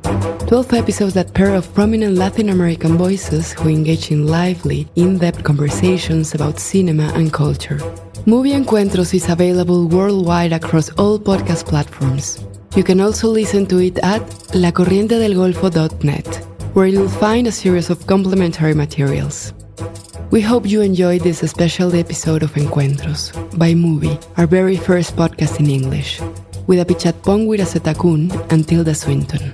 [0.48, 6.34] 12 episodes that pair of prominent Latin American voices who engage in lively, in-depth conversations
[6.34, 7.78] about cinema and culture.
[8.26, 12.40] Mubi Encuentros is available worldwide across all podcast platforms.
[12.74, 14.22] You can also listen to it at
[14.56, 16.36] lacorrientedelgolfo.net,
[16.74, 19.54] where you'll find a series of complementary materials.
[20.32, 25.60] We hope you enjoyed this special episode of Encuentros by Mubi, our very first podcast
[25.60, 26.22] in English,
[26.68, 29.54] with Apichatpong Weerasethakul and Tilda Swinton.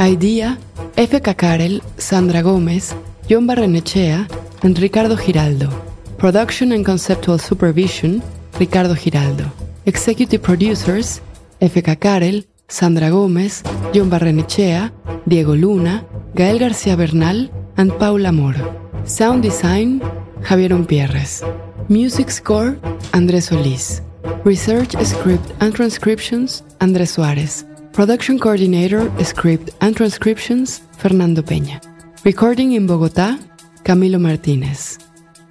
[0.00, 0.56] Idea,
[0.96, 2.94] Efe Çakarel, Sandra Gómez,
[3.28, 4.26] John Barrenechea,
[4.62, 5.68] and Ricardo Giraldo.
[6.16, 8.22] Production and conceptual supervision,
[8.58, 9.44] Ricardo Giraldo.
[9.84, 11.20] Executive producers,
[11.60, 13.62] Efe Çakarel, Sandra Gómez,
[13.92, 14.90] John Barrenechea,
[15.26, 18.81] Diego Luna, Gael García Bernal, and Paula Moro.
[19.04, 20.00] Sound design,
[20.42, 21.42] Javier Umpierres.
[21.88, 22.76] Music score,
[23.12, 24.00] Andrés Solís.
[24.44, 27.66] Research script and transcriptions, Andrés Suárez.
[27.92, 31.80] Production coordinator, script and transcriptions, Fernando Peña.
[32.24, 33.38] Recording in Bogotá,
[33.82, 34.98] Camilo Martínez.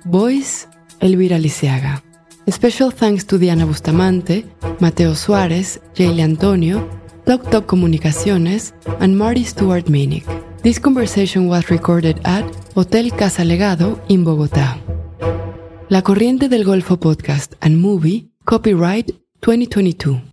[0.06, 0.68] Voice,
[1.02, 2.02] Elvira Liceaga.
[2.50, 4.46] Special thanks to Diana Bustamante,
[4.80, 6.90] Mateo Suárez, Jaylee Antonio,
[7.26, 10.26] Talk Talk Comunicaciones, and Marty Stewart Minnick.
[10.64, 14.78] This conversation was recorded at Hotel Casa Legado in Bogotá.
[15.90, 20.31] La Corriente del Golfo Podcast and Mubi, copyright 2022.